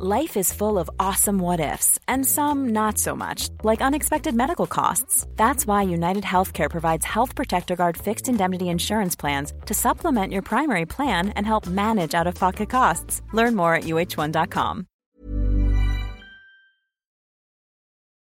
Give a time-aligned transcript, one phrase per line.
[0.00, 4.68] Life is full of awesome what ifs, and some not so much, like unexpected medical
[4.68, 5.26] costs.
[5.34, 10.42] That's why United Healthcare provides Health Protector Guard fixed indemnity insurance plans to supplement your
[10.42, 13.22] primary plan and help manage out of pocket costs.
[13.32, 14.86] Learn more at uh1.com.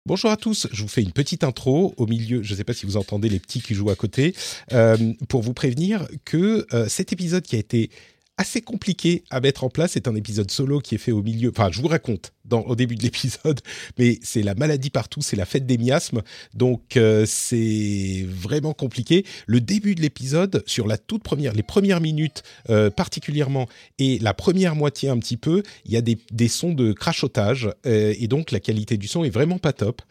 [0.07, 2.73] Bonjour à tous, je vous fais une petite intro au milieu, je ne sais pas
[2.73, 4.33] si vous entendez les petits qui jouent à côté,
[4.71, 7.91] euh, pour vous prévenir que euh, cet épisode qui a été
[8.37, 9.91] assez compliqué à mettre en place.
[9.93, 11.49] C'est un épisode solo qui est fait au milieu.
[11.49, 13.59] Enfin, je vous raconte au début de l'épisode,
[13.97, 16.21] mais c'est la maladie partout, c'est la fête des miasmes,
[16.53, 19.25] donc euh, c'est vraiment compliqué.
[19.45, 23.67] Le début de l'épisode, sur la toute première, les premières minutes euh, particulièrement,
[23.99, 28.13] et la première moitié un petit peu, il y a des, sons de crachotage, euh,
[28.17, 30.01] et donc la qualité du son est vraiment pas top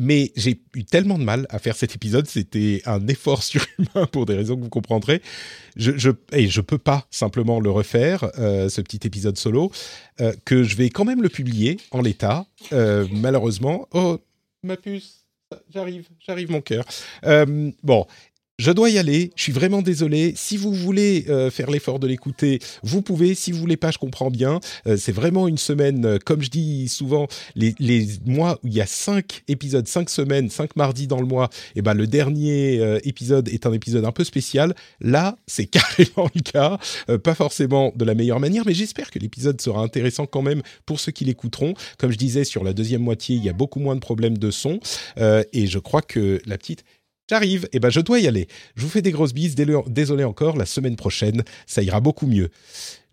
[0.00, 4.26] mais j'ai eu tellement de mal à faire cet épisode, c'était un effort surhumain pour
[4.26, 5.20] des raisons que vous comprendrez.
[5.74, 9.72] Je, je, et je peux pas simplement le refaire, ce petit épisode solo,
[10.20, 13.88] euh, que je vais quand même le publier en l'état, euh, malheureusement.
[13.92, 14.18] Oh,
[14.62, 15.26] ma puce,
[15.70, 16.84] j'arrive, j'arrive mon cœur.
[17.24, 18.06] Euh, bon,
[18.58, 19.30] je dois y aller.
[19.36, 20.32] Je suis vraiment désolé.
[20.36, 23.36] Si vous voulez euh, faire l'effort de l'écouter, vous pouvez.
[23.36, 24.58] Si vous voulez pas, je comprends bien.
[24.86, 28.74] Euh, c'est vraiment une semaine, euh, comme je dis souvent, les, les, mois où il
[28.74, 31.50] y a cinq épisodes, cinq semaines, cinq mardis dans le mois.
[31.76, 34.74] Et eh ben le dernier euh, épisode est un épisode un peu spécial.
[35.00, 36.78] Là, c'est carrément le cas.
[37.18, 40.98] pas forcément de la meilleure manière, mais j'espère que l'épisode sera intéressant quand même pour
[40.98, 41.74] ceux qui l'écouteront.
[41.96, 44.50] Comme je disais, sur la deuxième moitié, il y a beaucoup moins de problèmes de
[44.50, 44.80] son.
[45.18, 46.84] et je crois que la petite
[47.30, 48.48] J'arrive, et eh ben je dois y aller.
[48.74, 52.48] Je vous fais des grosses bises, désolé encore, la semaine prochaine, ça ira beaucoup mieux.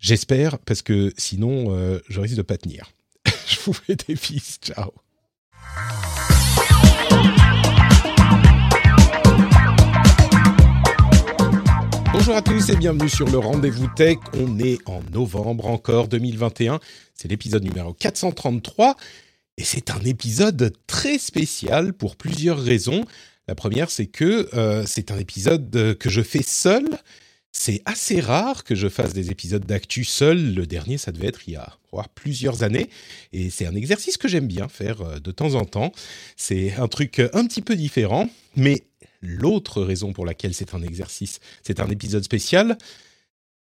[0.00, 2.92] J'espère, parce que sinon, euh, je risque de pas tenir.
[3.46, 4.90] je vous fais des bises, ciao.
[12.14, 14.16] Bonjour à tous et bienvenue sur le Rendez-vous Tech.
[14.32, 16.80] On est en novembre encore 2021.
[17.12, 18.96] C'est l'épisode numéro 433
[19.58, 23.04] et c'est un épisode très spécial pour plusieurs raisons.
[23.48, 26.84] La première, c'est que euh, c'est un épisode que je fais seul.
[27.52, 30.54] C'est assez rare que je fasse des épisodes d'actu seul.
[30.54, 31.78] Le dernier, ça devait être il y a
[32.14, 32.90] plusieurs années.
[33.32, 35.92] Et c'est un exercice que j'aime bien faire euh, de temps en temps.
[36.36, 38.28] C'est un truc un petit peu différent.
[38.56, 38.84] Mais
[39.22, 42.76] l'autre raison pour laquelle c'est un exercice, c'est un épisode spécial,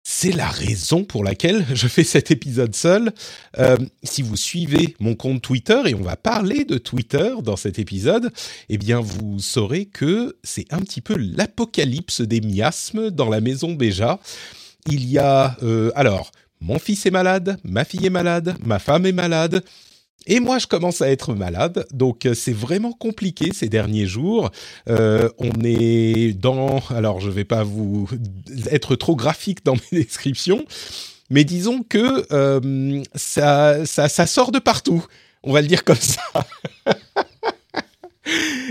[0.04, 3.14] c'est la raison pour laquelle je fais cet épisode seul.
[3.60, 7.78] Euh, si vous suivez mon compte Twitter, et on va parler de Twitter dans cet
[7.80, 8.32] épisode,
[8.70, 13.74] eh bien vous saurez que c'est un petit peu l'apocalypse des miasmes dans la maison
[13.74, 14.20] Béja.
[14.88, 15.56] Il y a...
[15.62, 16.32] Euh, alors,
[16.62, 19.64] mon fils est malade, ma fille est malade, ma femme est malade,
[20.28, 24.52] et moi, je commence à être malade, donc euh, c'est vraiment compliqué ces derniers jours.
[24.88, 28.08] Euh, on est dans, alors je vais pas vous
[28.70, 30.66] être trop graphique dans mes descriptions,
[31.30, 35.04] mais disons que euh, ça, ça, ça sort de partout.
[35.44, 36.22] On va le dire comme ça.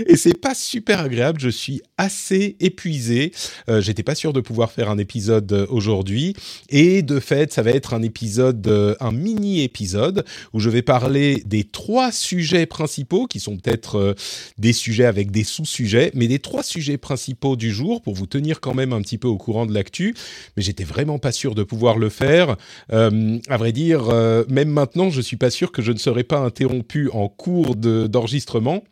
[0.07, 1.39] et c'est pas super agréable.
[1.39, 3.31] Je suis assez épuisé.
[3.69, 6.35] Euh, J'étais pas sûr de pouvoir faire un épisode euh, aujourd'hui.
[6.69, 10.81] Et de fait, ça va être un épisode, euh, un mini épisode où je vais
[10.81, 14.13] parler des trois sujets principaux qui sont peut-être euh,
[14.57, 18.61] des sujets avec des sous-sujets, mais des trois sujets principaux du jour pour vous tenir
[18.61, 20.15] quand même un petit peu au courant de l'actu.
[20.57, 22.55] Mais j'étais vraiment pas sûr de pouvoir le faire.
[22.91, 24.11] Euh, à vrai dire,
[24.49, 28.83] même maintenant, je suis pas sûr que je ne serai pas interrompu en cours d'enregistrement.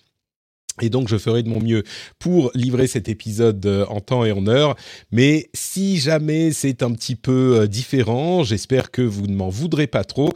[0.81, 1.83] Et donc, je ferai de mon mieux
[2.19, 4.75] pour livrer cet épisode euh, en temps et en heure.
[5.11, 9.87] Mais si jamais c'est un petit peu euh, différent, j'espère que vous ne m'en voudrez
[9.87, 10.31] pas trop.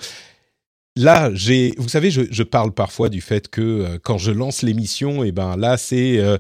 [0.95, 4.61] Là, j'ai, vous savez, je, je, parle parfois du fait que euh, quand je lance
[4.61, 6.37] l'émission, et eh ben là, c'est euh,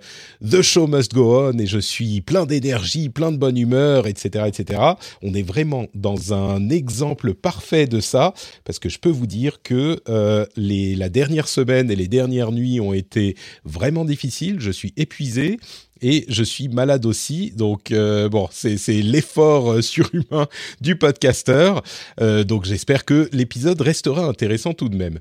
[0.47, 4.45] the show must go on et je suis plein d'énergie, plein de bonne humeur, etc.,
[4.45, 4.79] etc.
[5.23, 9.63] On est vraiment dans un exemple parfait de ça parce que je peux vous dire
[9.63, 13.35] que euh, les, la dernière semaine et les dernières nuits ont été
[13.65, 14.59] vraiment difficiles.
[14.59, 15.57] Je suis épuisé
[16.03, 17.51] et je suis malade aussi.
[17.51, 20.47] Donc euh, bon, c'est l'effort euh, surhumain
[20.81, 21.81] du podcasteur.
[22.21, 25.19] Euh, donc j'espère que l'épisode restera intéressant tout de même.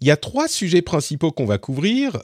[0.00, 2.18] Il y a trois sujets principaux qu'on va couvrir.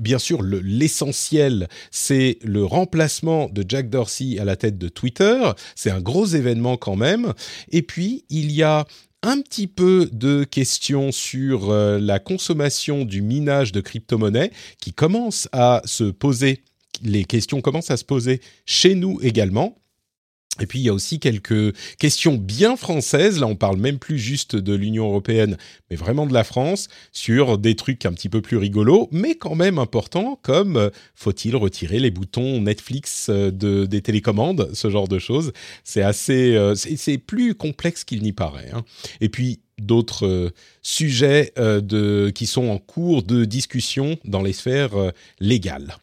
[0.00, 5.38] Bien sûr, l'essentiel, c'est le remplacement de Jack Dorsey à la tête de Twitter.
[5.74, 7.34] C'est un gros événement quand même.
[7.70, 8.86] Et puis, il y a
[9.22, 14.50] un petit peu de questions sur la consommation du minage de crypto-monnaies
[14.80, 16.62] qui commence à se poser
[17.02, 19.76] les questions commencent à se poser chez nous également.
[20.60, 24.18] Et puis il y a aussi quelques questions bien françaises, là on parle même plus
[24.18, 25.56] juste de l'Union européenne,
[25.90, 29.56] mais vraiment de la France, sur des trucs un petit peu plus rigolos, mais quand
[29.56, 35.08] même importants, comme euh, faut-il retirer les boutons Netflix euh, de, des télécommandes, ce genre
[35.08, 35.52] de choses.
[35.82, 38.70] C'est assez, euh, c'est plus complexe qu'il n'y paraît.
[38.72, 38.84] Hein.
[39.20, 40.52] Et puis d'autres
[40.82, 41.52] sujets
[42.32, 44.94] qui sont en cours de discussion dans les sphères
[45.40, 45.96] légales.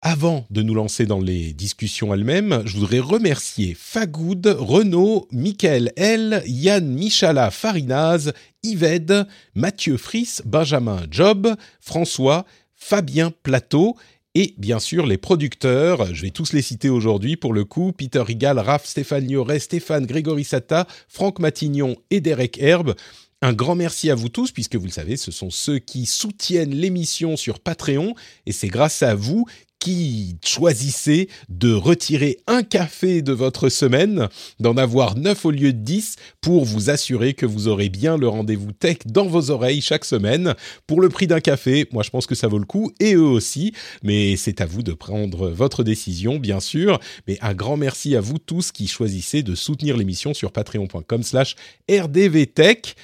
[0.00, 6.44] Avant de nous lancer dans les discussions elles-mêmes, je voudrais remercier Fagoud, Renaud, Michael L,
[6.46, 12.46] Yann Michala Farinaz, Yved, Mathieu Fris, Benjamin Job, François,
[12.76, 13.96] Fabien Plateau
[14.36, 18.20] et bien sûr les producteurs, je vais tous les citer aujourd'hui pour le coup, Peter
[18.20, 22.94] Rigal, Raph, Stéphane Lioret, Stéphane Grégory Sata, Franck Matignon et Derek Herbe.
[23.40, 26.74] Un grand merci à vous tous, puisque vous le savez, ce sont ceux qui soutiennent
[26.74, 28.16] l'émission sur Patreon,
[28.46, 29.46] et c'est grâce à vous
[29.78, 34.28] qui choisissez de retirer un café de votre semaine,
[34.60, 38.28] d'en avoir neuf au lieu de dix, pour vous assurer que vous aurez bien le
[38.28, 40.54] rendez-vous tech dans vos oreilles chaque semaine,
[40.86, 41.86] pour le prix d'un café.
[41.92, 43.72] Moi, je pense que ça vaut le coup, et eux aussi,
[44.02, 46.98] mais c'est à vous de prendre votre décision, bien sûr.
[47.26, 51.54] Mais un grand merci à vous tous qui choisissez de soutenir l'émission sur patreon.com slash
[51.90, 52.96] rdvtech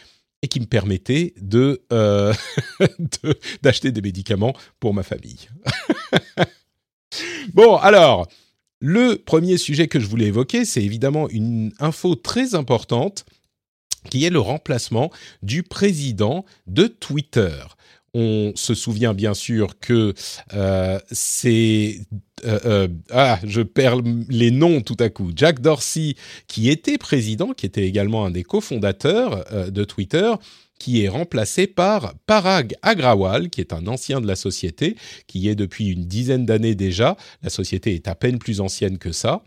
[0.43, 2.35] et qui me permettait de euh,
[3.63, 5.49] d'acheter des médicaments pour ma famille.
[7.53, 8.27] Bon, alors,
[8.81, 13.25] le premier sujet que je voulais évoquer, c'est évidemment une info très importante
[14.11, 15.11] qui est le remplacement
[15.43, 17.57] du président de Twitter.
[18.13, 20.15] On se souvient bien sûr que
[20.53, 22.01] euh, c'est
[22.45, 25.33] euh, euh, ah je perds les noms tout à coup.
[25.35, 26.15] Jack Dorsey
[26.47, 30.33] qui était président, qui était également un des cofondateurs de Twitter,
[30.79, 35.55] qui est remplacé par Parag Agrawal, qui est un ancien de la société, qui est
[35.55, 37.17] depuis une dizaine d'années déjà.
[37.43, 39.43] La société est à peine plus ancienne que ça.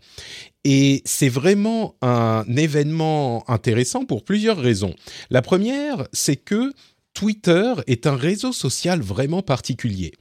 [0.64, 4.94] Et c'est vraiment un événement intéressant pour plusieurs raisons.
[5.30, 6.72] La première, c'est que
[7.14, 10.12] Twitter est un réseau social vraiment particulier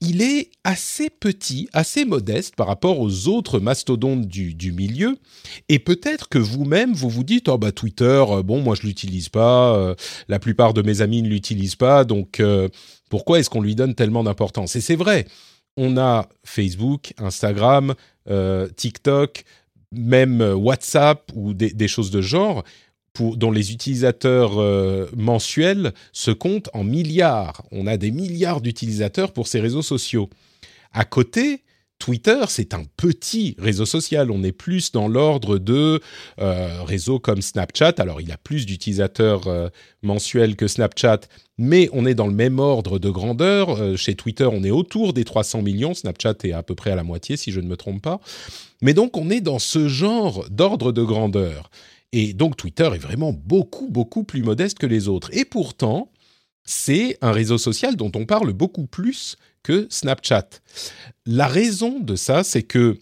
[0.00, 5.18] il est assez petit, assez modeste par rapport aux autres mastodontes du, milieu.
[5.68, 9.28] Et peut-être que vous-même, vous vous dites, oh bah Twitter, euh, bon, moi je l'utilise
[9.28, 9.94] pas, euh,
[10.28, 12.68] la plupart de mes amis ne l'utilisent pas, donc euh,
[13.10, 14.74] pourquoi est-ce qu'on lui donne tellement d'importance?
[14.74, 15.26] Et c'est vrai,
[15.76, 17.94] on a Facebook, Instagram,
[18.76, 19.44] TikTok,
[19.92, 22.62] même WhatsApp ou des choses de genre
[23.18, 27.62] dont les utilisateurs euh, mensuels se comptent en milliards.
[27.70, 30.30] On a des milliards d'utilisateurs pour ces réseaux sociaux.
[30.92, 31.62] À côté,
[31.98, 34.30] Twitter, c'est un petit réseau social.
[34.30, 36.00] On est plus dans l'ordre de
[36.40, 37.94] euh, réseaux comme Snapchat.
[37.98, 39.68] Alors, il a plus d'utilisateurs euh,
[40.02, 41.20] mensuels que Snapchat,
[41.58, 43.98] mais on est dans le même ordre de grandeur.
[43.98, 45.92] chez Twitter, on est autour des 300 millions.
[45.92, 48.20] Snapchat est à peu près à la moitié, si je ne me trompe pas.
[48.80, 51.70] Mais donc, on est dans ce genre d'ordre de grandeur.
[52.12, 55.30] Et donc Twitter est vraiment beaucoup, beaucoup plus modeste que les autres.
[55.32, 56.10] Et pourtant,
[56.64, 60.48] c'est un réseau social dont on parle beaucoup plus que Snapchat.
[61.26, 62.98] La raison de ça, c'est que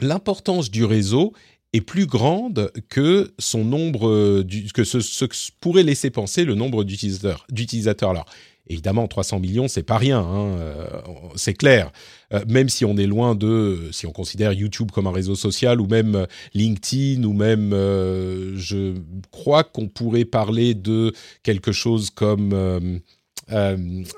[0.00, 1.32] l'importance du réseau
[1.72, 4.42] est plus grande que son nombre,
[4.74, 8.10] que ce, ce que pourrait laisser penser le nombre d'utilisateurs.
[8.10, 8.26] Alors,
[8.70, 10.86] Évidemment, 300 millions, c'est pas rien, hein, euh,
[11.34, 11.90] c'est clair.
[12.32, 15.80] Euh, même si on est loin de, si on considère YouTube comme un réseau social,
[15.80, 18.94] ou même LinkedIn, ou même, euh, je
[19.32, 21.12] crois qu'on pourrait parler de
[21.42, 23.00] quelque chose comme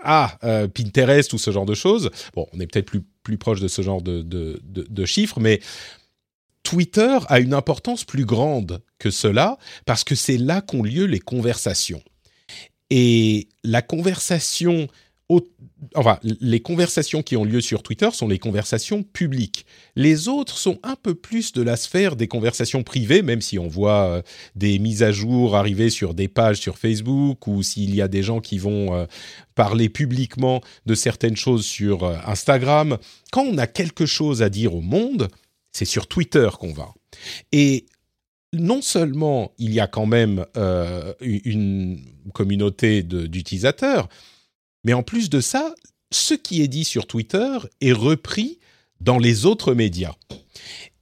[0.04, 0.38] ah
[0.74, 2.10] Pinterest ou ce genre de choses.
[2.34, 5.60] Bon, on est peut-être plus plus proche de ce genre de, de chiffres, mais
[6.62, 9.56] Twitter a une importance plus grande que cela
[9.86, 12.02] parce que c'est là qu'ont lieu les conversations.
[12.94, 14.86] Et la conversation,
[16.42, 19.64] les conversations qui ont lieu sur Twitter sont les conversations publiques.
[19.96, 23.66] Les autres sont un peu plus de la sphère des conversations privées, même si on
[23.66, 24.22] voit euh,
[24.56, 28.22] des mises à jour arriver sur des pages sur Facebook ou s'il y a des
[28.22, 29.06] gens qui vont euh,
[29.54, 32.98] parler publiquement de certaines choses sur euh, Instagram.
[33.30, 35.28] Quand on a quelque chose à dire au monde,
[35.70, 36.92] c'est sur Twitter qu'on va.
[37.52, 37.86] Et
[38.52, 42.00] non seulement il y a quand même euh, une
[42.32, 44.08] communauté d'utilisateurs,
[44.84, 45.74] mais en plus de ça,
[46.10, 48.58] ce qui est dit sur Twitter est repris
[49.00, 50.14] dans les autres médias.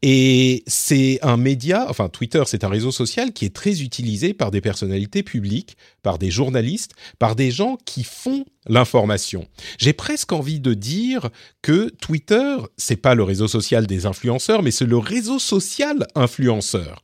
[0.03, 4.51] Et c'est un média, enfin Twitter, c'est un réseau social qui est très utilisé par
[4.51, 9.47] des personnalités publiques, par des journalistes, par des gens qui font l'information.
[9.79, 11.29] J'ai presque envie de dire
[11.61, 17.03] que Twitter, c'est pas le réseau social des influenceurs, mais c'est le réseau social influenceur.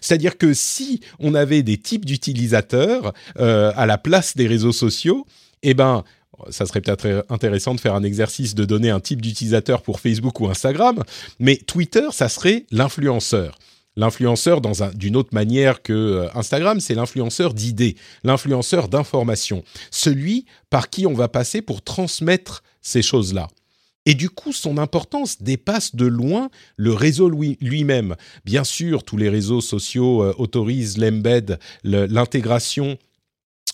[0.00, 5.26] C'est-à-dire que si on avait des types d'utilisateurs euh, à la place des réseaux sociaux,
[5.62, 6.04] eh ben,
[6.50, 10.40] ça serait peut-être intéressant de faire un exercice de donner un type d'utilisateur pour Facebook
[10.40, 11.02] ou Instagram,
[11.38, 13.58] mais Twitter, ça serait l'influenceur.
[13.98, 14.60] L'influenceur,
[14.94, 21.14] d'une autre manière que euh, Instagram, c'est l'influenceur d'idées, l'influenceur d'informations, celui par qui on
[21.14, 23.48] va passer pour transmettre ces choses-là.
[24.06, 28.14] Et du coup, son importance dépasse de loin le réseau lui-même.
[28.44, 32.96] Bien sûr, tous les réseaux sociaux euh, autorisent l'embed, l'intégration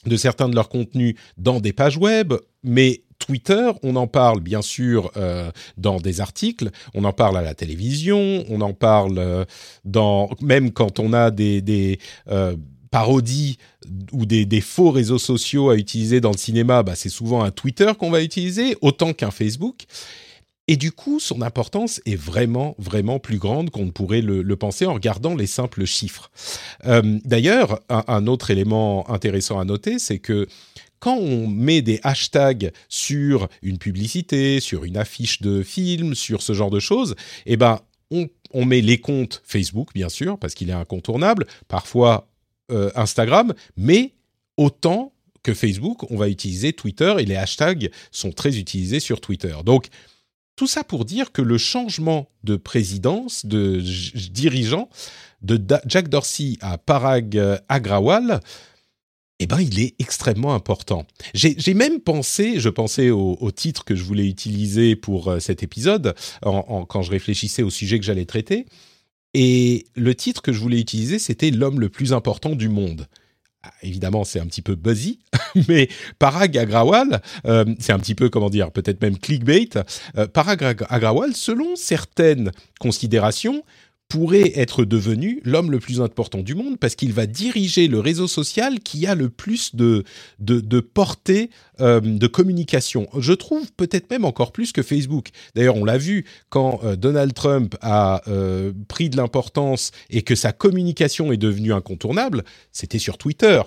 [0.07, 2.35] de certains de leurs contenus dans des pages web,
[2.65, 7.43] mais Twitter, on en parle bien sûr euh, dans des articles, on en parle à
[7.43, 9.45] la télévision, on en parle euh,
[9.85, 11.99] dans même quand on a des,
[12.93, 13.57] parodies
[14.13, 17.91] ou des, faux réseaux sociaux à utiliser dans le cinéma, bah, c'est souvent un Twitter
[17.99, 19.87] qu'on va utiliser autant qu'un Facebook.
[20.69, 24.87] Et du coup, son importance est vraiment, vraiment plus grande qu'on ne pourrait le, penser
[24.87, 26.31] en regardant les simples chiffres.
[26.85, 30.47] Euh, d'ailleurs, un, autre élément intéressant à noter, c'est que
[31.01, 36.53] quand on met des hashtags sur une publicité, sur une affiche de film, sur ce
[36.53, 37.81] genre de choses, eh ben,
[38.53, 42.29] on, met les comptes Facebook, bien sûr, parce qu'il est incontournable, parfois
[42.73, 44.15] euh, Instagram, mais
[44.57, 45.13] autant
[45.43, 49.55] que Facebook, on va utiliser Twitter et les hashtags sont très utilisés sur Twitter.
[49.65, 49.89] Donc,
[50.57, 53.83] tout ça pour dire que le changement de présidence, de
[54.31, 54.89] dirigeant,
[55.41, 58.41] de Jack Dorsey à Parag Agrawal,
[59.43, 61.05] eh ben, il est extrêmement important.
[61.35, 66.15] J'ai même pensé, je pensais au, titre que je voulais utiliser pour euh, cet épisode,
[66.43, 68.67] quand je réfléchissais au sujet que j'allais traiter,
[69.35, 73.07] et le titre que je voulais utiliser, c'était L'homme le plus important du monde.
[73.63, 75.21] Ah, évidemment, c'est un petit peu buzzy,
[75.69, 79.69] mais Parag Agrawal, euh, c'est un petit peu, comment dire, peut-être même clickbait.
[80.17, 83.63] Euh, Parag Agrawal, selon certaines considérations,
[84.13, 88.29] pourrait être devenu l'homme le plus important du monde parce qu'il va diriger le réseau
[88.29, 90.05] social qui a le plus de,
[90.39, 91.49] de, portée
[91.81, 93.09] euh, de communication.
[93.17, 95.31] Je trouve peut-être même encore plus que Facebook.
[95.55, 100.35] D'ailleurs, on l'a vu quand euh, Donald Trump a euh, pris de l'importance et que
[100.35, 103.63] sa communication est devenue incontournable, c'était sur Twitter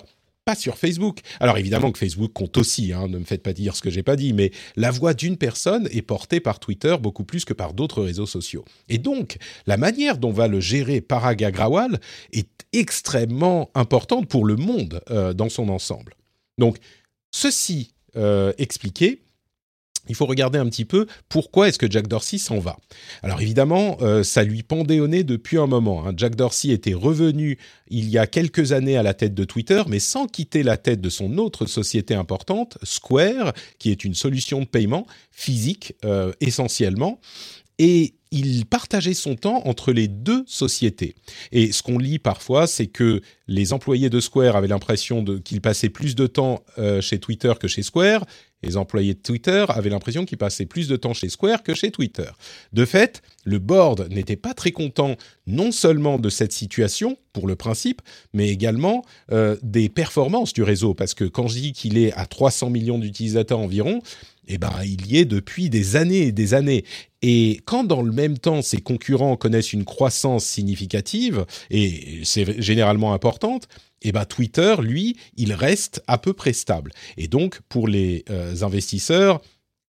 [0.46, 1.20] pas sur Facebook.
[1.40, 4.04] Alors évidemment que Facebook compte aussi, hein, ne me faites pas dire ce que j'ai
[4.04, 7.74] pas dit, mais la voix d'une personne est portée par Twitter beaucoup plus que par
[7.74, 8.64] d'autres réseaux sociaux.
[8.88, 11.98] Et donc, la manière dont va le gérer Parag Agrawal
[12.32, 16.14] est extrêmement importante pour le monde euh, dans son ensemble.
[16.58, 16.76] Donc,
[17.32, 19.22] ceci euh, expliqué,
[20.08, 22.78] il faut regarder un petit peu pourquoi est-ce que Jack Dorsey s'en va.
[23.22, 26.06] Alors évidemment, euh, ça lui pendait au nez depuis un moment.
[26.06, 26.12] Hein.
[26.16, 27.58] Jack Dorsey était revenu
[27.88, 31.00] il y a quelques années à la tête de Twitter, mais sans quitter la tête
[31.00, 37.20] de son autre société importante, Square, qui est une solution de paiement physique euh, essentiellement.
[37.78, 41.14] Et il partageait son temps entre les deux sociétés.
[41.52, 45.88] Et ce qu'on lit parfois, c'est que les employés de Square avaient l'impression qu'ils passaient
[45.88, 48.24] plus de temps euh, chez Twitter que chez Square,
[48.66, 51.90] les employés de Twitter avaient l'impression qu'ils passaient plus de temps chez Square que chez
[51.90, 52.28] Twitter.
[52.72, 57.54] De fait, le board n'était pas très content non seulement de cette situation, pour le
[57.54, 58.00] principe,
[58.32, 60.94] mais également euh, des performances du réseau.
[60.94, 64.00] Parce que quand je dis qu'il est à 300 millions d'utilisateurs environ,
[64.48, 66.84] eh ben, il y est depuis des années et des années.
[67.20, 73.12] Et quand dans le même temps, ses concurrents connaissent une croissance significative, et c'est généralement
[73.12, 73.68] importante,
[74.02, 76.92] eh ben Twitter, lui, il reste à peu près stable.
[77.16, 79.40] Et donc, pour les euh, investisseurs,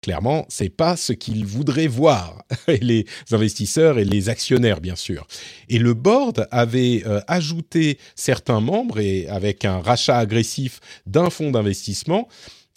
[0.02, 5.26] clairement, c'est pas ce qu'ils voudraient voir, les investisseurs et les actionnaires, bien sûr.
[5.68, 11.50] Et le board avait euh, ajouté certains membres et avec un rachat agressif d'un fonds
[11.50, 12.28] d'investissement,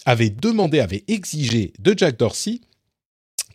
[0.06, 2.60] avait demandé, avait exigé de Jack Dorsey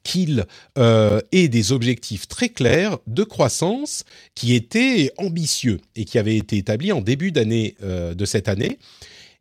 [0.03, 0.45] qu'il
[0.77, 4.03] euh, ait des objectifs très clairs de croissance
[4.35, 8.77] qui étaient ambitieux et qui avaient été établis en début d'année euh, de cette année.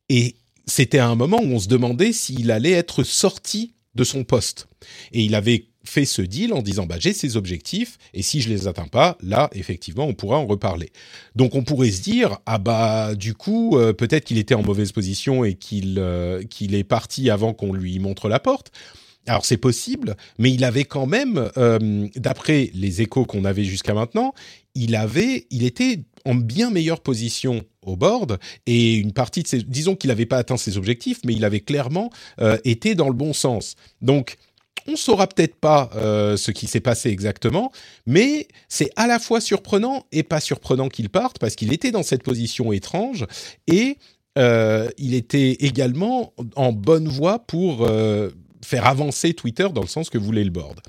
[0.09, 0.37] Et
[0.67, 4.69] c'était à un moment où on se demandait s'il allait être sorti de son poste.
[5.13, 8.51] Et il avait fait ce deal en disant bah, j'ai ces objectifs et si je
[8.51, 10.93] les atteins pas, là effectivement on pourra en reparler.
[11.35, 14.93] Donc on pourrait se dire ah bah du coup euh, peut-être qu'il était en mauvaise
[14.93, 16.03] position et qu'il
[16.51, 18.71] qu'il est parti avant qu'on lui montre la porte.
[19.29, 23.93] Alors c'est possible, mais il avait quand même, euh, d'après les échos qu'on avait jusqu'à
[23.93, 24.33] maintenant,
[24.75, 29.63] il avait, il était en bien meilleure position au board et une partie de ses,
[29.63, 33.15] disons qu'il n'avait pas atteint ses objectifs, mais il avait clairement euh, été dans le
[33.15, 33.77] bon sens.
[34.01, 34.37] Donc
[34.87, 37.71] on saura peut-être pas euh, ce qui s'est passé exactement,
[38.07, 42.03] mais c'est à la fois surprenant et pas surprenant qu'il parte parce qu'il était dans
[42.03, 43.27] cette position étrange
[43.67, 43.99] et
[44.99, 47.85] il était également en bonne voie pour
[48.69, 50.81] faire avancer Twitter dans le sens que voulait le board.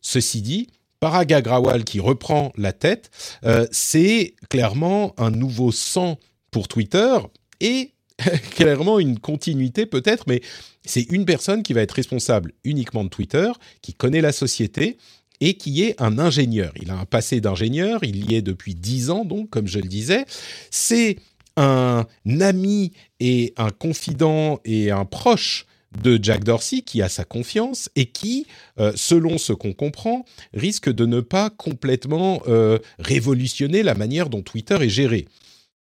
[0.00, 0.66] Ceci dit,
[0.98, 3.10] Parag Agrawal qui reprend la tête,
[3.44, 6.18] euh, c'est clairement un nouveau sang
[6.50, 7.16] pour Twitter
[7.60, 7.92] et
[8.56, 10.40] clairement une continuité peut-être, mais
[10.84, 13.52] c'est une personne qui va être responsable uniquement de Twitter,
[13.82, 14.98] qui connaît la société
[15.40, 16.72] et qui est un ingénieur.
[16.82, 19.86] Il a un passé d'ingénieur, il y est depuis dix ans donc, comme je le
[19.86, 20.24] disais.
[20.72, 21.18] C'est
[21.56, 22.04] un
[22.40, 25.66] ami et un confident et un proche
[26.02, 28.46] de Jack Dorsey qui a sa confiance et qui,
[28.78, 34.42] euh, selon ce qu'on comprend, risque de ne pas complètement euh, révolutionner la manière dont
[34.42, 35.26] Twitter est géré.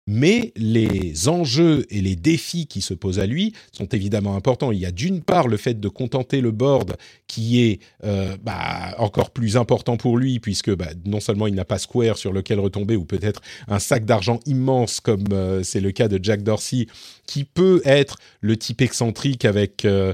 [0.06, 4.70] Mais les enjeux et les défis qui se posent à lui sont évidemment importants.
[4.70, 8.94] Il y a d'une part le fait de contenter le board qui est euh, bah,
[8.98, 12.60] encore plus important pour lui puisque bah, non seulement il n'a pas Square sur lequel
[12.60, 15.24] retomber ou peut-être un sac d'argent immense comme
[15.62, 16.86] c'est le cas de Jack Dorsey
[17.26, 20.12] qui peut être le type excentrique avec euh,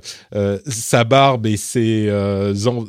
[0.66, 2.10] sa barbe et ses,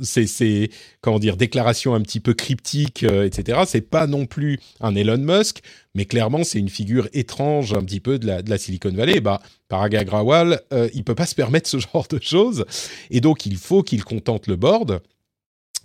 [0.03, 3.61] ses, comment dire déclarations un petit peu cryptiques etc.
[3.65, 5.61] C'est pas non plus un Elon Musk
[5.95, 9.19] mais clairement c'est une figure étrange un petit peu de la, Silicon Valley.
[9.19, 12.65] Bah, Parag Agrawal, euh, il peut pas se permettre ce genre de choses,
[13.09, 15.01] et donc il faut qu'il contente le board.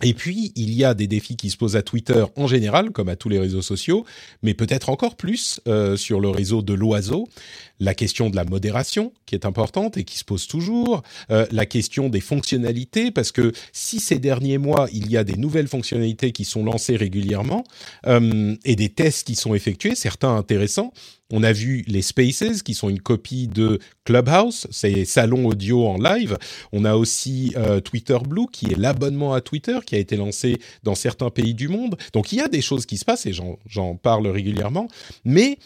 [0.03, 3.09] Et puis, il y a des défis qui se posent à Twitter en général, comme
[3.09, 4.05] à tous les réseaux sociaux,
[4.43, 7.27] mais peut-être encore plus euh, sur le réseau de l'oiseau.
[7.79, 11.01] La question de la modération, qui est importante et qui se pose toujours.
[11.31, 15.35] Euh, la question des fonctionnalités, parce que si ces derniers mois, il y a des
[15.35, 17.63] nouvelles fonctionnalités qui sont lancées régulièrement
[18.05, 20.93] euh, et des tests qui sont effectués, certains intéressants,
[21.31, 25.97] on a vu les Spaces, qui sont une copie de Clubhouse, c'est salons audio en
[25.97, 26.37] live.
[26.71, 30.57] On a aussi euh, Twitter Blue, qui est l'abonnement à Twitter, qui a été lancé
[30.83, 31.97] dans certains pays du monde.
[32.13, 34.87] Donc il y a des choses qui se passent, et j'en parle régulièrement,
[35.25, 35.59] mais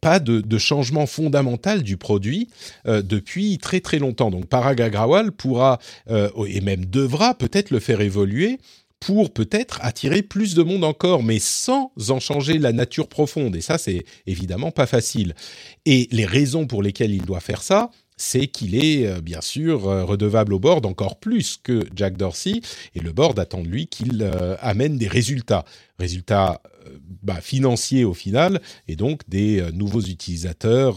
[0.00, 2.48] pas de, changement fondamental du produit
[2.86, 4.30] euh, depuis très très longtemps.
[4.30, 5.78] Donc Parag Agrawal pourra,
[6.10, 8.58] euh, et même devra peut-être le faire évoluer
[9.00, 13.56] pour peut-être attirer plus de monde encore, mais sans en changer la nature profonde.
[13.56, 15.34] Et ça, c'est évidemment pas facile.
[15.86, 17.90] Et les raisons pour lesquelles il doit faire ça,
[18.20, 22.60] c'est qu'il est euh, bien sûr euh, redevable au board encore plus que Jack Dorsey,
[22.94, 25.64] et le board attend de lui qu'il euh, amène des résultats,
[25.98, 26.60] résultats
[27.22, 30.96] bah, financiers au final, et donc des nouveaux utilisateurs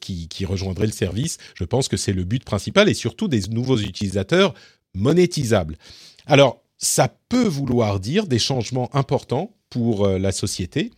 [0.00, 1.38] qui, qui rejoindraient le service.
[1.54, 4.54] Je pense que c'est le but principal, et surtout des nouveaux utilisateurs
[4.94, 5.76] monétisables.
[6.26, 10.90] Alors, ça peut vouloir dire des changements importants pour euh, la société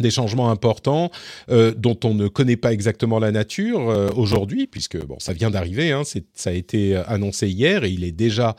[0.00, 1.12] des changements importants
[1.50, 5.52] euh, dont on ne connaît pas exactement la nature euh, aujourd'hui, puisque bon, ça vient
[5.52, 6.02] d'arriver, hein,
[6.34, 8.56] ça a été annoncé hier et il est déjà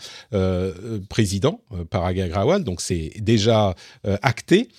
[1.09, 3.75] président par Agrawal, donc c'est déjà
[4.21, 4.69] acté.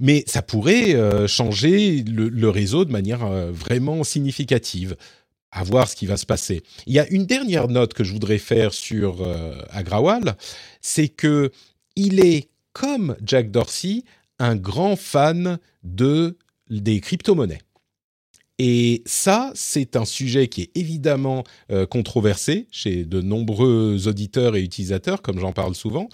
[0.00, 0.96] Mais ça pourrait
[1.28, 4.96] changer le, réseau de manière vraiment significative
[5.54, 6.62] à voir ce qui va se passer.
[6.86, 10.36] Il y a une dernière note que je voudrais faire sur euh, Agrawal,
[10.82, 11.50] c'est que
[11.96, 14.02] il est comme Jack Dorsey
[14.40, 16.36] un grand fan de
[16.68, 17.60] des crypto-monnaies.
[18.58, 24.62] Et ça, c'est un sujet qui est évidemment euh, controversé chez de nombreux auditeurs et
[24.62, 26.08] utilisateurs, comme j'en parle souvent.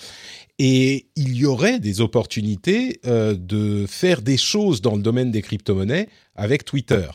[0.58, 5.42] Et il y aurait des opportunités euh, de faire des choses dans le domaine des
[5.42, 7.06] crypto-monnaies avec Twitter.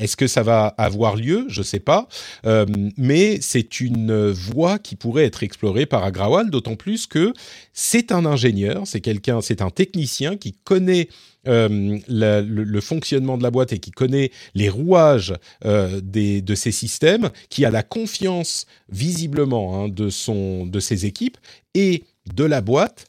[0.00, 1.46] Est-ce que ça va avoir lieu?
[1.48, 2.08] Je ne sais pas,
[2.46, 7.32] euh, mais c'est une voie qui pourrait être explorée par Agrawal, d'autant plus que
[7.72, 11.08] c'est un ingénieur, c'est quelqu'un, c'est un technicien qui connaît
[11.46, 17.30] euh, le, fonctionnement de la boîte et qui connaît les rouages euh, de ces systèmes,
[17.48, 21.38] qui a la confiance visiblement hein, de son de ses équipes
[21.74, 22.02] et
[22.34, 23.06] de la boîte,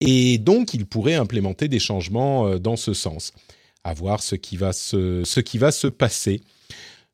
[0.00, 3.34] et donc il pourrait implémenter des changements dans ce sens
[3.84, 6.40] à voir ce qui va se, ce qui va se passer.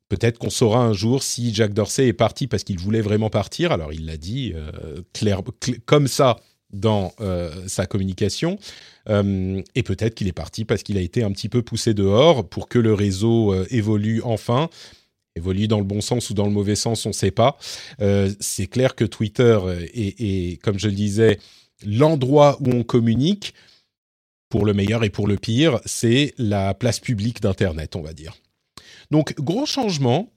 [0.08, 3.72] Peut-être qu'on saura un jour si Jack Dorsey est parti parce qu'il voulait vraiment partir.
[3.72, 5.42] Alors il l'a dit euh, clair,
[5.84, 6.38] comme ça
[6.70, 8.58] dans euh, sa communication.
[9.10, 12.48] Euh, et peut-être qu'il est parti parce qu'il a été un petit peu poussé dehors
[12.48, 14.70] pour que le réseau évolue enfin.
[15.36, 17.58] Évolue dans le bon sens ou dans le mauvais sens, on ne sait pas.
[18.40, 19.58] c'est clair que Twitter
[19.94, 21.38] est, comme je le disais,
[21.86, 23.54] l'endroit où on communique
[24.48, 28.34] pour le meilleur et pour le pire, c'est la place publique d'Internet, on va dire.
[29.10, 30.32] Donc, gros changement.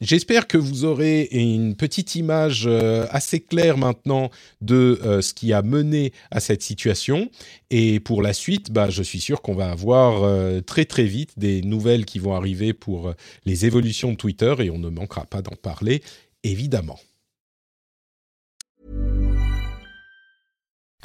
[0.00, 4.30] J'espère que vous aurez une petite image euh, assez claire maintenant
[4.62, 7.30] de euh, ce qui a mené à cette situation.
[7.68, 11.38] Et pour la suite, bah, je suis sûr qu'on va avoir euh, très très vite
[11.38, 13.12] des nouvelles qui vont arriver pour
[13.44, 16.02] les évolutions de Twitter et on ne manquera pas d'en parler,
[16.44, 16.98] évidemment.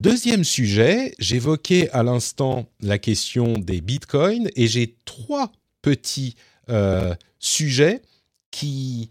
[0.00, 6.36] Deuxième sujet, j'évoquais à l'instant la question des bitcoins et j'ai trois petits
[7.38, 8.00] sujets
[8.50, 9.10] qui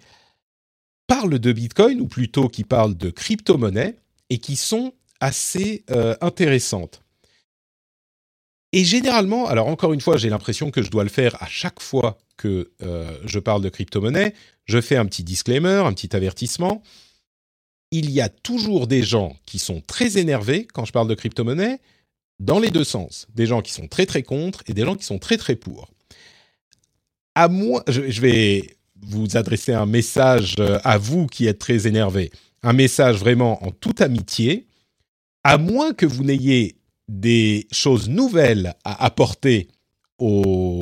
[1.08, 3.97] parlent de Bitcoin, ou plutôt qui parlent de crypto-monnaie,
[4.30, 5.84] et qui sont assez
[6.21, 7.02] intéressantes.
[8.71, 11.82] Et généralement, alors encore une fois, j'ai l'impression que je dois le faire à chaque
[11.82, 14.34] fois que euh, je parle de crypto-monnaie.
[14.65, 16.84] Je fais un petit disclaimer, un petit avertissement.
[17.91, 21.80] Il y a toujours des gens qui sont très énervés quand je parle de crypto-monnaie,
[22.39, 23.28] dans les deux sens.
[23.36, 25.89] Des gens qui sont très très contre et des gens qui sont très très pour.
[27.36, 32.32] À moi, je, vais vous adresser un message euh, à vous qui êtes très énervés.
[32.63, 34.67] Un message vraiment en toute amitié.
[35.43, 36.75] À moins que vous n'ayez
[37.08, 39.67] des choses nouvelles à apporter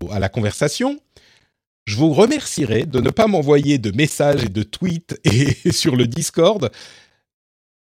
[0.09, 0.99] à la conversation,
[1.87, 6.05] je vous remercierai de ne pas m'envoyer de messages et de tweets et sur le
[6.05, 6.69] Discord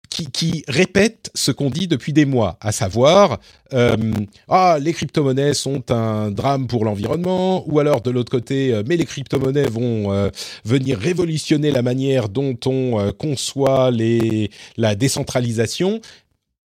[0.10, 3.40] qui, répètent ce qu'on dit depuis des mois, à savoir
[3.74, 3.98] euh,
[4.48, 8.98] ah les crypto-monnaies sont un drame pour l'environnement, ou alors de l'autre côté, euh, mais
[8.98, 10.30] les crypto-monnaies vont euh,
[10.66, 16.02] venir révolutionner la manière dont on conçoit les, la décentralisation.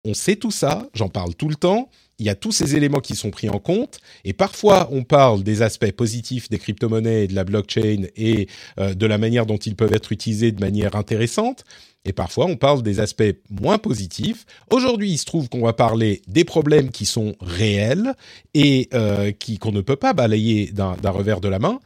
[0.06, 3.00] On sait tout ça, j'en parle tout le temps, il y a tous ces éléments
[3.00, 7.28] qui sont pris en compte, et parfois on parle des aspects positifs des crypto-monnaies et
[7.28, 8.48] de la blockchain et
[8.80, 11.64] euh, de la manière dont ils peuvent être utilisés de manière intéressante,
[12.06, 14.46] et parfois on parle des aspects moins positifs.
[14.70, 18.14] Aujourd'hui, il se trouve qu'on va parler des problèmes qui sont réels
[18.54, 21.80] et euh, qui qu'on ne peut pas balayer d'un revers de la main,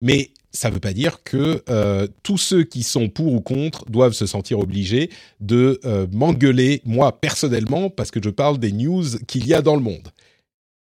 [0.00, 3.84] mais ça ne veut pas dire que euh, tous ceux qui sont pour ou contre
[3.90, 9.04] doivent se sentir obligés de euh, m'engueuler, moi personnellement, parce que je parle des news
[9.26, 10.08] qu'il y a dans le monde.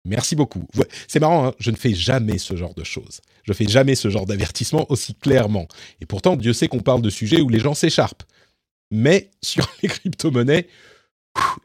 [0.05, 0.65] Merci beaucoup.
[1.07, 3.21] C'est marrant, hein, je ne fais jamais ce genre de choses.
[3.43, 5.67] Je fais jamais ce genre d'avertissement aussi clairement.
[6.01, 8.23] Et pourtant, Dieu sait qu'on parle de sujets où les gens s'écharpent.
[8.91, 10.67] Mais sur les crypto-monnaies,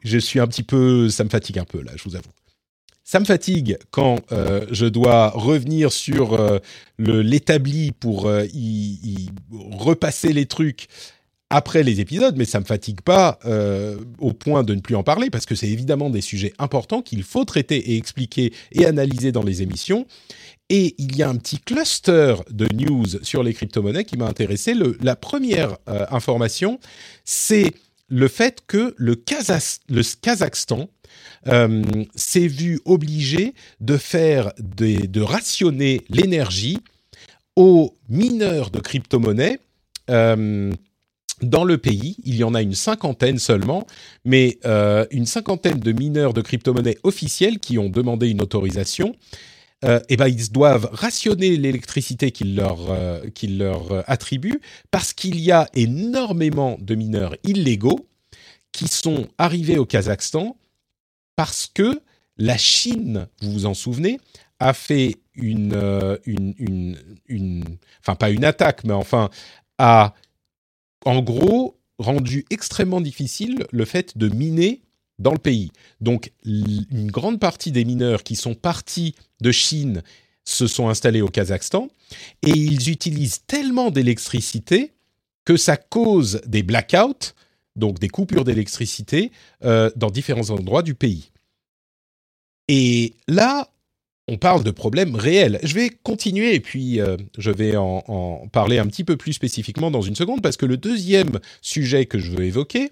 [0.03, 2.29] je suis un petit peu, ça me fatigue un peu là, je vous avoue
[3.05, 6.57] ça me fatigue quand euh, je dois revenir sur euh,
[6.97, 9.29] l'établi pour euh, y,
[9.71, 10.87] repasser les trucs
[11.51, 13.37] après les épisodes, mais ça me fatigue pas
[14.19, 17.21] au point de ne plus en parler parce que c'est évidemment des sujets importants qu'il
[17.21, 20.07] faut traiter et expliquer et analyser dans les émissions.
[20.69, 24.73] Et il y a un petit cluster de news sur les crypto-monnaies qui m'a intéressé.
[25.01, 25.77] La première
[26.09, 26.79] information,
[27.23, 27.71] c'est
[28.09, 30.89] le fait que le Kazakhstan
[31.47, 31.83] euh,
[32.15, 36.79] s'est vu obligé de faire de rationner l'énergie
[37.55, 39.59] aux mineurs de crypto-monnaies.
[40.09, 40.71] Euh,
[41.41, 43.85] dans le pays, il y en a une cinquantaine seulement,
[44.23, 49.15] mais euh, une cinquantaine de mineurs de crypto-monnaies officiels qui ont demandé une autorisation.
[49.83, 52.79] eh ben, ils doivent rationner l'électricité qu'ils leur,
[53.35, 58.07] qu'ils leur attribuent parce qu'il y a énormément de mineurs illégaux
[58.71, 60.57] qui sont arrivés au Kazakhstan
[61.35, 62.01] parce que
[62.37, 64.19] la Chine, vous vous en souvenez,
[64.59, 67.63] a fait une, euh, une,
[68.01, 69.29] enfin pas une attaque, mais enfin
[69.77, 70.13] a
[71.05, 74.81] en gros rendu extrêmement difficile le fait de miner
[75.19, 75.71] dans le pays.
[76.01, 80.01] Donc une grande partie des mineurs qui sont partis de Chine
[80.45, 81.87] se sont installés au Kazakhstan
[82.43, 84.93] et ils utilisent tellement d'électricité
[85.43, 87.33] que ça cause des blackouts,
[87.75, 89.31] donc des coupures d'électricité
[89.63, 91.31] euh, dans différents endroits du pays.
[92.67, 93.69] Et là,
[94.27, 95.59] on parle de problèmes réels.
[95.63, 99.91] Je vais continuer et puis euh, je vais en, parler un petit peu plus spécifiquement
[99.91, 102.91] dans une seconde parce que le deuxième sujet que je veux évoquer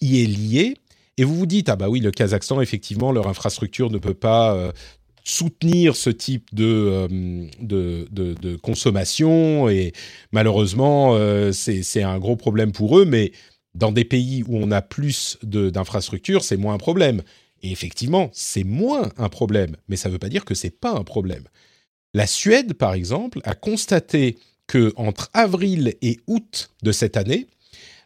[0.00, 0.76] y est lié.
[1.18, 4.54] Et vous vous dites, ah bah oui, le Kazakhstan, effectivement, leur infrastructure ne peut pas
[4.54, 4.72] euh,
[5.22, 7.06] soutenir ce type de,
[7.60, 9.92] de, de, consommation et
[10.32, 11.14] malheureusement,
[11.52, 13.32] c'est un gros problème pour eux, mais
[13.74, 17.22] dans des pays où on a plus d'infrastructures, c'est moins un problème.
[17.62, 20.92] Et effectivement, c'est moins un problème, mais ça ne veut pas dire que c'est pas
[20.92, 21.44] un problème.
[22.14, 27.46] La Suède, par exemple, a constaté que entre avril et août de cette année,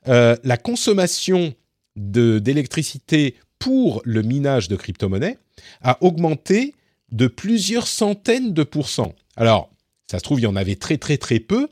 [0.09, 1.55] euh, la consommation
[1.97, 5.39] d'électricité pour le minage de crypto-monnaies
[5.81, 6.75] a augmenté
[7.13, 9.15] de plusieurs centaines de pourcents.
[9.37, 9.71] Alors,
[10.11, 11.69] ça se trouve, il y en avait très très très peu,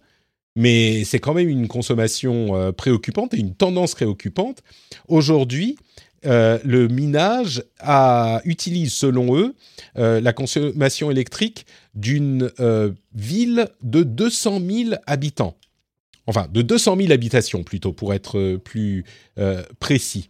[0.56, 4.62] mais c'est quand même une consommation euh, préoccupante et une tendance préoccupante.
[5.08, 5.76] Aujourd'hui,
[6.24, 7.64] euh, le minage
[8.44, 9.54] utilise, selon eux,
[9.98, 12.50] euh, la consommation électrique d'une
[13.14, 15.56] ville de 200 000 habitants.
[16.26, 19.04] Enfin, de 200 000 habitations plutôt, pour être plus
[19.80, 20.28] précis.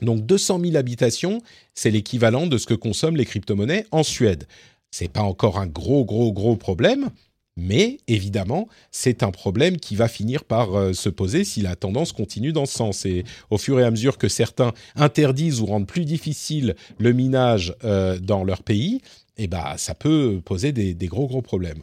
[0.00, 1.42] Donc 200 000 habitations,
[1.74, 4.48] c'est l'équivalent de ce que consomment les crypto-monnaies en Suède.
[4.90, 7.10] C'est pas encore un gros, gros, gros problème,
[7.56, 12.12] mais évidemment, c'est un problème qui va finir par euh, se poser si la tendance
[12.12, 13.04] continue dans ce sens.
[13.04, 17.74] Et au fur et à mesure que certains interdisent ou rendent plus difficile le minage
[17.84, 19.02] euh, dans leur pays,
[19.36, 21.82] eh ben, ça peut poser des, gros gros problèmes.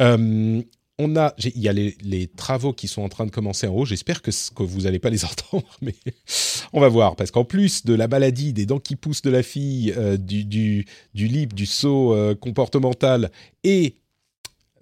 [0.00, 0.62] Euh,
[0.98, 3.84] on a, il y a les, travaux qui sont en train de commencer en haut.
[3.84, 5.94] J'espère que, que vous n'allez pas les entendre, mais
[6.72, 7.16] on va voir.
[7.16, 10.86] Parce qu'en plus de la maladie, des dents qui poussent de la fille, du, du,
[11.14, 13.30] du lip, du saut comportemental
[13.64, 13.99] et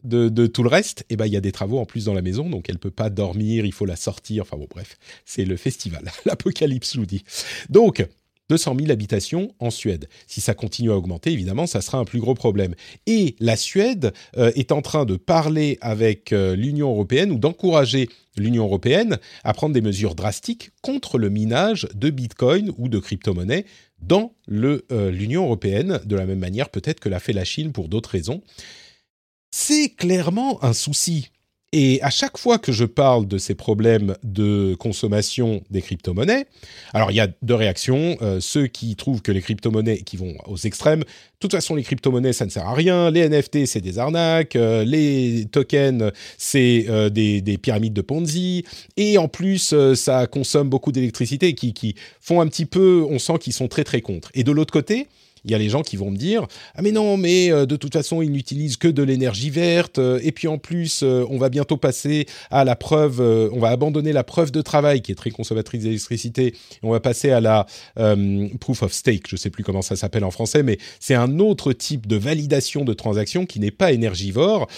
[0.04, 2.22] de, tout le reste, eh ben, il y a des travaux en plus dans la
[2.22, 4.42] maison, donc elle peut pas dormir, il faut la sortir.
[4.42, 6.10] Enfin bon, bref, c'est le festival.
[6.24, 7.24] L'apocalypse, je vous dis.
[7.68, 8.06] Donc,
[8.48, 10.08] 200 000 habitations en Suède.
[10.26, 12.74] Si ça continue à augmenter, évidemment, ça sera un plus gros problème.
[13.06, 18.08] Et la Suède euh, est en train de parler avec euh, l'Union européenne ou d'encourager
[18.36, 23.66] l'Union européenne à prendre des mesures drastiques contre le minage de Bitcoin ou de crypto-monnaies
[24.00, 27.88] dans euh, l'Union européenne, de la même manière peut-être que l'a fait la Chine pour
[27.88, 28.42] d'autres raisons.
[29.50, 31.30] C'est clairement un souci
[31.72, 36.46] et à chaque fois que je parle de ces problèmes de consommation des crypto-monnaies,
[36.94, 38.16] alors il y a deux réactions.
[38.22, 41.06] Euh, ceux qui trouvent que les crypto-monnaies, qui vont aux extrêmes, de
[41.40, 44.82] toute façon les crypto-monnaies ça ne sert à rien, les NFT c'est des arnaques, euh,
[44.82, 48.64] les tokens c'est euh, des, des, pyramides de Ponzi,
[48.96, 53.52] et en plus ça consomme beaucoup d'électricité, qui font un petit peu, on sent qu'ils
[53.52, 54.30] sont très très contre.
[54.32, 55.06] Et de l'autre côté,
[55.44, 57.76] il y a les gens qui vont me dire ah mais non mais euh, de
[57.76, 61.38] toute façon ils n'utilisent que de l'énergie verte euh, et puis en plus euh, on
[61.38, 65.14] va bientôt passer à la preuve on va abandonner la preuve de travail qui est
[65.14, 67.66] très consommatrice d'électricité on va passer à la
[68.60, 71.72] proof of stake je sais plus comment ça s'appelle en français mais c'est un autre
[71.72, 74.68] type de validation de transaction qui n'est pas énergivore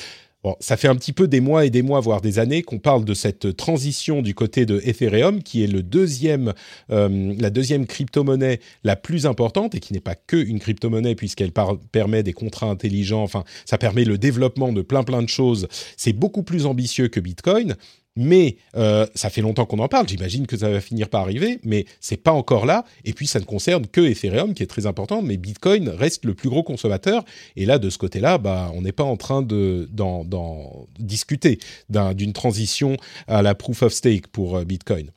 [0.42, 2.78] Bon, ça fait un petit peu des mois et des mois, voire des années, qu'on
[2.78, 6.54] parle de cette transition du côté de Ethereum, qui est le deuxième,
[6.90, 11.52] euh, la deuxième crypto-monnaie la plus importante et qui n'est pas que une crypto-monnaie puisqu'elle
[11.92, 13.22] permet des contrats intelligents.
[13.22, 15.68] Enfin, ça permet le développement de plein plein de choses.
[15.98, 17.76] C'est beaucoup plus ambitieux que Bitcoin
[18.16, 20.08] mais euh, ça fait longtemps qu'on en parle.
[20.08, 22.84] J'imagine que ça va finir par arriver, mais c'est pas encore là.
[23.04, 26.34] Et puis ça ne concerne que Ethereum, qui est très important, mais Bitcoin reste le
[26.34, 27.24] plus gros consommateur.
[27.56, 32.32] Et là, de ce côté-là, bah, on n'est pas en train de d'en discuter d'une
[32.32, 32.96] transition
[33.28, 35.10] à la proof of stake pour euh, Bitcoin.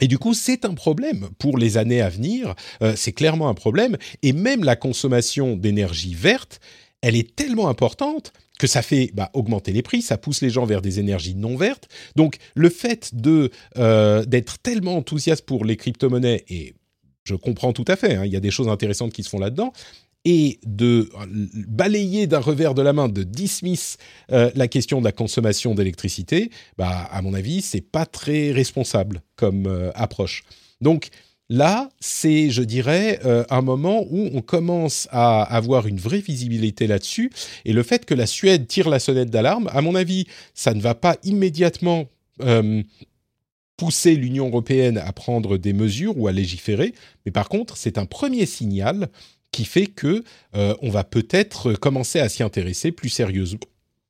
[0.00, 2.54] Et du coup, c'est un problème pour les années à venir.
[2.82, 3.96] Euh, c'est clairement un problème.
[4.22, 6.60] Et même la consommation d'énergie verte,
[7.00, 10.64] elle est tellement importante que ça fait bah, augmenter les prix, ça pousse les gens
[10.64, 11.88] vers des énergies non vertes.
[12.16, 16.74] Donc le fait de euh, d'être tellement enthousiaste pour les crypto-monnaies, et
[17.24, 19.38] je comprends tout à fait, hein, il y a des choses intéressantes qui se font
[19.38, 19.72] là-dedans,
[20.24, 21.10] et de
[21.66, 23.98] balayer d'un revers de la main, de dismiss
[24.32, 29.22] euh, la question de la consommation d'électricité, bah, à mon avis, c'est pas très responsable
[29.36, 30.44] comme euh, approche.
[30.80, 31.10] Donc,
[31.54, 36.88] Là, c'est, je dirais, euh, un moment où on commence à avoir une vraie visibilité
[36.88, 37.30] là-dessus.
[37.64, 40.80] Et le fait que la Suède tire la sonnette d'alarme, à mon avis, ça ne
[40.80, 42.06] va pas immédiatement
[42.42, 42.82] euh,
[43.76, 46.92] pousser l'Union européenne à prendre des mesures ou à légiférer.
[47.24, 49.06] Mais par contre, c'est un premier signal
[49.52, 50.24] qui fait que
[50.56, 53.60] euh, on va peut-être commencer à s'y intéresser plus sérieusement,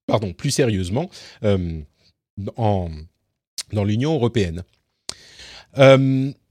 [0.06, 1.10] pardon, plus sérieusement
[2.56, 2.88] en,
[3.74, 4.62] dans l'Union européenne.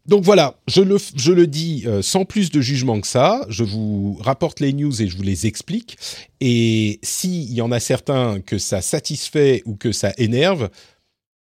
[0.05, 3.45] Donc voilà, je le, je le dis euh, sans plus de jugement que ça.
[3.47, 5.97] Je vous rapporte les news et je vous les explique.
[6.41, 10.69] Et s'il y en a certains que ça satisfait ou que ça énerve,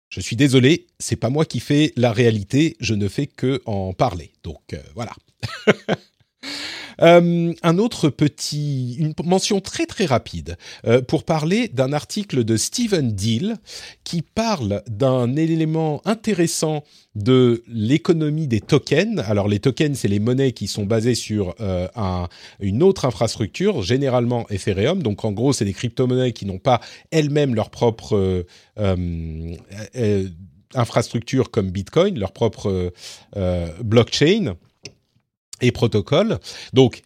[0.09, 2.77] je suis désolé, c'est pas moi qui fais la réalité.
[2.81, 4.33] Je ne fais que en parler.
[4.43, 5.13] Donc euh, voilà.
[7.03, 10.57] Euh, un autre petit, une mention très très rapide
[10.87, 13.57] euh, pour parler d'un article de Stephen Deal
[14.05, 19.21] qui parle d'un élément intéressant de l'économie des tokens.
[19.27, 22.29] Alors les tokens, c'est les monnaies qui sont basées sur euh, un,
[22.61, 25.03] une autre infrastructure, généralement Ethereum.
[25.03, 26.81] Donc en gros, c'est des crypto-monnaies qui n'ont pas
[27.11, 28.45] elles-mêmes leur propre
[30.75, 32.93] infrastructure comme Bitcoin, leur propre
[33.83, 34.57] blockchain
[35.61, 36.39] et protocoles.
[36.73, 37.03] Donc,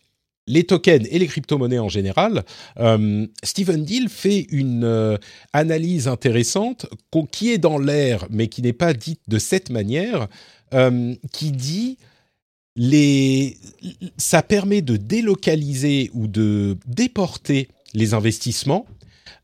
[0.51, 2.45] les tokens et les crypto-monnaies en général,
[2.79, 5.17] euh, Stephen Deal fait une euh,
[5.53, 6.87] analyse intéressante
[7.31, 10.29] qui est dans l'air, mais qui n'est pas dite de cette manière,
[10.75, 11.99] euh, qui dit
[12.77, 13.59] les,
[14.17, 18.87] ça permet de délocaliser ou de déporter les investissements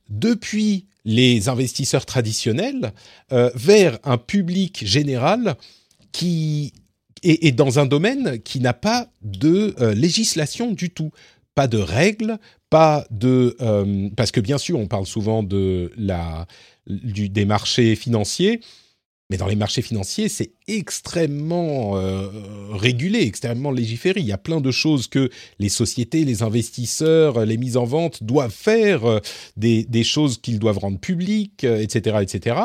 [0.08, 2.92] depuis les investisseurs traditionnels
[3.30, 5.56] vers un public général
[6.12, 6.72] qui
[7.22, 11.10] et, dans un domaine qui n'a pas de euh, législation du tout,
[11.54, 12.38] pas de règles,
[12.70, 16.46] pas de euh, parce que bien sûr on parle souvent de la
[16.86, 18.60] des marchés financiers,
[19.30, 22.28] mais dans les marchés financiers c'est extrêmement euh,
[22.72, 24.20] régulé, extrêmement légiféré.
[24.20, 28.22] Il y a plein de choses que les sociétés, les investisseurs, les mises en vente
[28.22, 29.20] doivent faire,
[29.56, 32.56] des, des choses qu'ils doivent rendre publiques, etc., etc.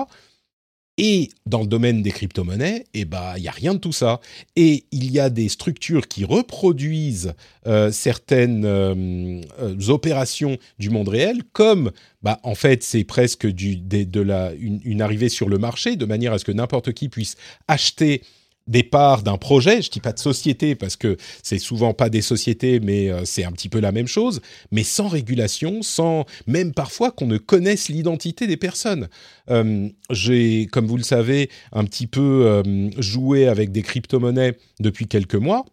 [0.97, 4.19] Et dans le domaine des crypto-monnaies, eh ben, il y a rien de tout ça.
[4.55, 7.33] Et il y a des structures qui reproduisent
[7.65, 14.81] euh, certaines euh, euh, opérations du monde réel, comme, bah, en fait, c'est presque de
[14.85, 17.35] une, arrivée sur le marché, de manière à ce que n'importe qui puisse
[17.67, 18.21] acheter
[18.67, 22.21] des parts d'un projet, je dis pas de société parce que c'est souvent pas des
[22.21, 26.73] sociétés, mais euh, c'est un petit peu la même chose, mais sans régulation, sans même
[26.73, 29.09] parfois qu'on ne connaisse l'identité des personnes.
[29.49, 35.07] Euh, j'ai, comme vous le savez, un petit peu euh, joué avec des crypto-monnaies depuis
[35.07, 35.65] quelques mois.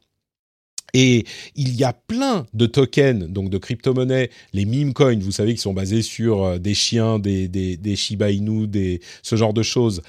[0.94, 5.54] Et il y a plein de tokens, donc de crypto-monnaies, les meme coins, vous savez,
[5.54, 9.62] qui sont basés sur des chiens, des, des, des Shiba Inu, des, ce genre de
[9.62, 10.00] choses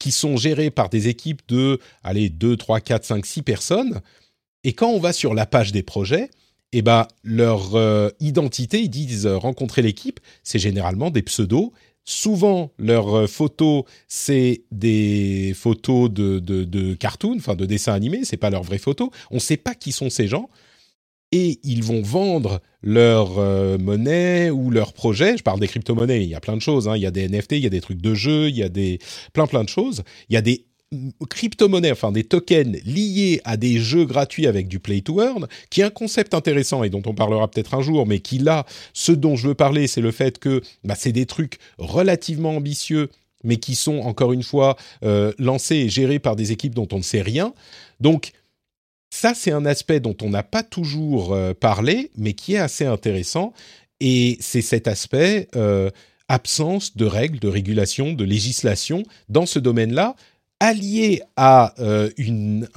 [0.00, 4.00] qui sont gérés par des équipes de, allez, 2, 3, 4, 5, 6 personnes.
[4.64, 6.30] Et quand on va sur la page des projets,
[6.72, 11.72] eh ben, leur euh, identité, ils disent euh, rencontrer l'équipe, c'est généralement des pseudos.
[12.04, 18.36] Souvent, leurs euh, photos, c'est des photos de, de, cartoons, enfin de dessins animés, c'est
[18.36, 19.10] pas leurs vraies photos.
[19.30, 20.48] On ne sait pas qui sont ces gens
[21.32, 25.36] et ils vont vendre leur euh, monnaie ou leur projet.
[25.36, 26.88] Je parle des crypto-monnaies, il y a plein de choses.
[26.88, 26.96] Hein.
[26.96, 28.68] Il y a des NFT, il y a des trucs de jeux, il y a
[28.68, 28.98] des
[29.32, 30.02] plein plein de choses.
[30.28, 30.66] Il y a des
[31.28, 35.82] crypto-monnaies, enfin des tokens liés à des jeux gratuits avec du play to earn, qui
[35.82, 39.12] est un concept intéressant et dont on parlera peut-être un jour, mais qui là, ce
[39.12, 43.08] dont je veux parler, c'est le fait que bah, c'est des trucs relativement ambitieux
[43.42, 46.98] mais qui sont encore une fois euh, lancés et gérés par des équipes dont on
[46.98, 47.54] ne sait rien.
[47.98, 48.32] Donc
[49.10, 52.86] ça, c'est un aspect dont on n'a pas toujours euh, parlé, mais qui est assez
[52.86, 53.52] intéressant.
[53.98, 55.90] Et c'est cet aspect euh,
[56.28, 60.14] absence de règles, de régulation, de législation dans ce domaine-là,
[60.60, 62.68] allié à euh, une,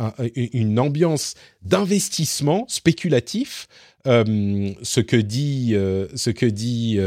[0.79, 3.67] ambiance d'investissement spéculatif.
[4.05, 5.73] ce que dit,
[6.15, 6.99] ce que dit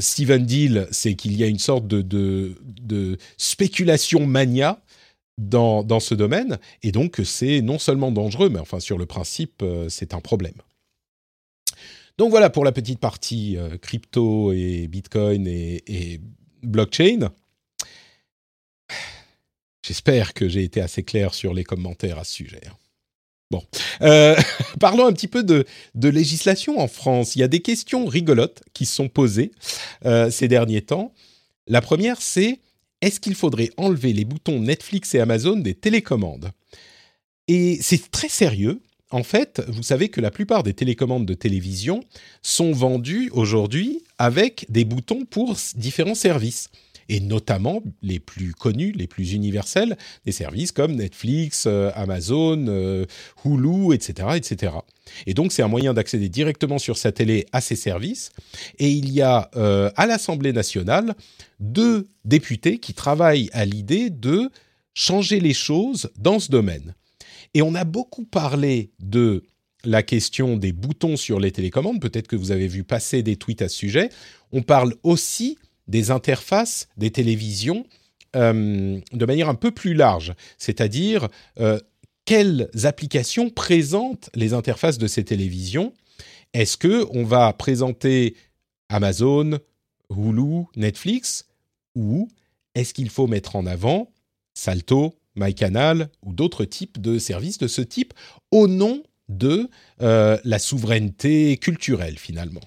[0.00, 4.80] Stephen Deal, c'est qu'il y a une sorte de spéculation mania
[5.38, 9.88] dans, ce domaine, et donc c'est non seulement dangereux, mais enfin sur le principe, euh,
[9.88, 10.54] c'est un problème.
[12.18, 16.20] Donc voilà pour la petite partie euh, crypto et Bitcoin et,
[16.62, 17.32] blockchain.
[19.84, 22.60] J'espère que j'ai été assez clair sur les commentaires à ce sujet.
[22.68, 22.76] Hein.
[23.50, 23.64] Bon,
[24.02, 24.36] euh,
[24.80, 25.64] parlons un petit peu de,
[25.96, 27.34] de, législation en France.
[27.34, 29.50] Il y a des questions rigolotes qui sont posées
[30.30, 31.12] ces derniers temps.
[31.66, 32.60] La première, c'est
[33.02, 36.52] est-ce qu'il faudrait enlever les boutons Netflix et Amazon des télécommandes?
[37.48, 38.80] Et c'est très sérieux.
[39.10, 42.02] En fait, vous savez que la plupart des télécommandes de télévision
[42.40, 46.70] sont vendues aujourd'hui avec des boutons pour différents services
[47.08, 53.06] et notamment les plus connus, les plus universels, des services comme Netflix, euh, Amazon, euh,
[53.44, 54.74] Hulu, etc., etc.
[55.26, 58.30] Et donc c'est un moyen d'accéder directement sur sa télé à ces services.
[58.78, 61.14] Et il y a euh, à l'Assemblée nationale
[61.60, 64.50] deux députés qui travaillent à l'idée de
[64.94, 66.94] changer les choses dans ce domaine.
[67.54, 69.42] Et on a beaucoup parlé de
[69.84, 72.00] la question des boutons sur les télécommandes.
[72.00, 74.10] Peut-être que vous avez vu passer des tweets à ce sujet.
[74.52, 77.84] On parle aussi des interfaces des télévisions
[78.34, 81.28] euh, de manière un peu plus large, c'est-à-dire
[81.60, 81.78] euh,
[82.24, 85.92] quelles applications présentent les interfaces de ces télévisions?
[86.54, 88.36] Est-ce que on va présenter
[88.88, 89.58] Amazon,
[90.10, 91.46] Hulu, Netflix?
[91.94, 92.28] Ou
[92.74, 94.10] est-ce qu'il faut mettre en avant
[94.54, 98.14] Salto, MyCanal ou d'autres types de services de ce type
[98.50, 99.68] au nom de
[100.00, 102.62] euh, la souveraineté culturelle finalement?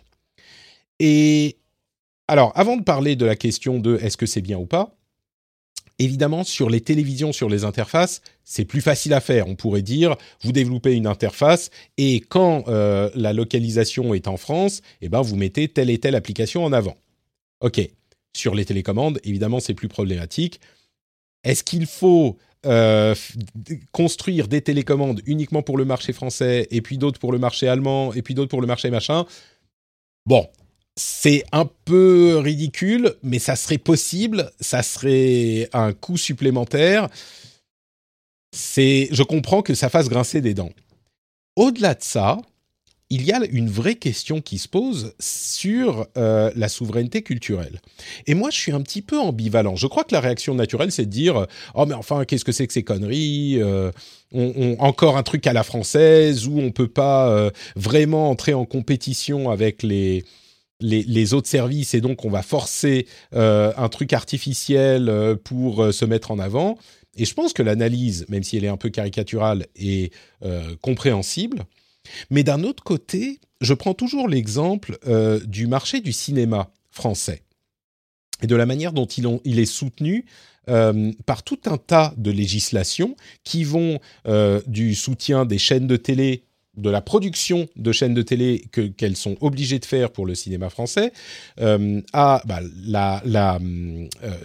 [1.00, 1.58] Et
[2.28, 4.96] alors, avant de parler de la question de est-ce que c'est bien ou pas,
[6.00, 9.48] évidemment, sur les télévisions, sur les interfaces, c'est plus facile à faire.
[9.48, 14.82] On pourrait dire, vous développez une interface et quand euh, la localisation est en France,
[15.02, 16.98] eh ben, vous mettez telle et telle application en avant.
[17.62, 17.80] OK.
[18.36, 20.60] Sur les télécommandes, évidemment, c'est plus problématique.
[21.46, 23.16] Est-ce qu'il faut euh,
[23.92, 28.14] construire des télécommandes uniquement pour le marché français et puis d'autres pour le marché allemand
[28.14, 29.26] et puis d'autres pour le marché machin?
[30.26, 30.50] Bon,
[30.96, 37.10] c'est un peu ridicule, mais ça serait possible, ça serait un coût supplémentaire.
[38.56, 40.72] C'est, je comprends que ça fasse grincer des dents.
[41.58, 42.38] Au-delà de ça,
[43.10, 47.82] il y a une vraie question qui se pose sur euh, la souveraineté culturelle.
[48.26, 49.76] Et moi, je suis un petit peu ambivalent.
[49.76, 52.66] Je crois que la réaction naturelle, c'est de dire oh mais enfin, qu'est-ce que c'est
[52.66, 53.92] que ces conneries euh,
[54.32, 58.66] on, Encore un truc à la française où on peut pas euh, vraiment entrer en
[58.66, 60.26] compétition avec les
[60.86, 65.92] les, autres services et donc on va forcer euh, un truc artificiel euh, pour euh,
[65.92, 66.78] se mettre en avant.
[67.18, 70.12] Et je pense que l'analyse, même si elle est un peu caricaturale, est
[70.82, 71.64] compréhensible.
[72.30, 75.00] Mais d'un autre côté, je prends toujours l'exemple
[75.48, 77.42] du marché du cinéma français.
[78.42, 80.26] et de la manière dont il, est soutenu
[80.66, 83.16] par tout un tas de législations
[83.46, 84.02] qui vont
[84.68, 86.44] du soutien des chaînes de télé
[86.78, 90.36] de la production de chaînes de télé que qu'elles sont obligées de faire pour le
[90.36, 91.12] cinéma français
[91.60, 93.60] euh, à bah, la, la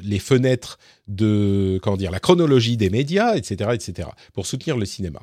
[0.02, 0.78] les fenêtres
[1.08, 5.20] de comment dire la chronologie des médias etc etc pour soutenir le cinéma.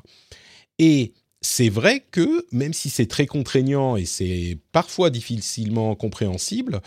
[0.80, 6.82] Et c'est vrai que même si c'est très contraignant et c'est parfois difficilement compréhensible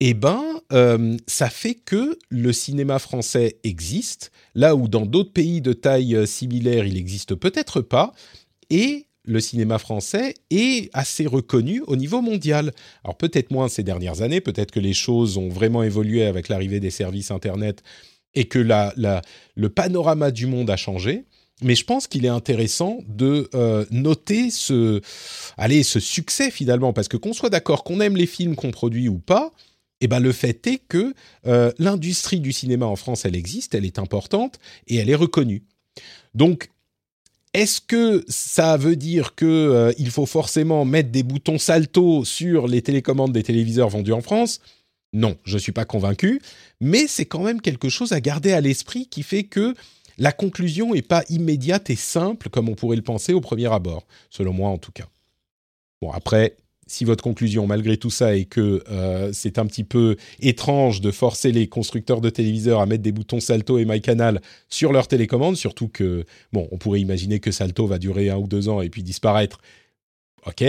[0.00, 5.60] eh ben, euh, ça fait que le cinéma français existe, là où dans d'autres pays
[5.60, 8.12] de taille euh, similaire, il n'existe peut-être pas,
[8.70, 12.72] et le cinéma français est assez reconnu au niveau mondial.
[13.04, 16.80] Alors peut-être moins ces dernières années, peut-être que les choses ont vraiment évolué avec l'arrivée
[16.80, 17.82] des services Internet
[18.34, 18.92] et que la,
[19.54, 21.24] le panorama du monde a changé.
[21.62, 25.00] Mais je pense qu'il est intéressant de euh, noter ce,
[25.58, 29.08] allez, ce succès finalement, parce que qu'on soit d'accord qu'on aime les films qu'on produit
[29.08, 29.52] ou pas,
[30.00, 31.14] eh ben le fait est que
[31.46, 35.64] euh, l'industrie du cinéma en France, elle existe, elle est importante et elle est reconnue.
[36.34, 36.70] Donc,
[37.52, 42.68] est-ce que ça veut dire que euh, il faut forcément mettre des boutons salto sur
[42.68, 44.60] les télécommandes des téléviseurs vendus en France?
[45.12, 46.40] Non, je ne suis pas convaincu,
[46.80, 49.74] mais c'est quand même quelque chose à garder à l'esprit qui fait que
[50.18, 54.06] la conclusion n'est pas immédiate et simple comme on pourrait le penser au premier abord,
[54.28, 55.08] selon moi en tout cas.
[56.00, 56.56] Bon, après,
[56.90, 61.12] si votre conclusion malgré tout ça est que euh, c'est un petit peu étrange de
[61.12, 65.56] forcer les constructeurs de téléviseurs à mettre des boutons Salto et MyCanal sur leur télécommande,
[65.56, 68.90] surtout que, bon, on pourrait imaginer que Salto va durer un ou deux ans et
[68.90, 69.60] puis disparaître.
[70.46, 70.64] Ok,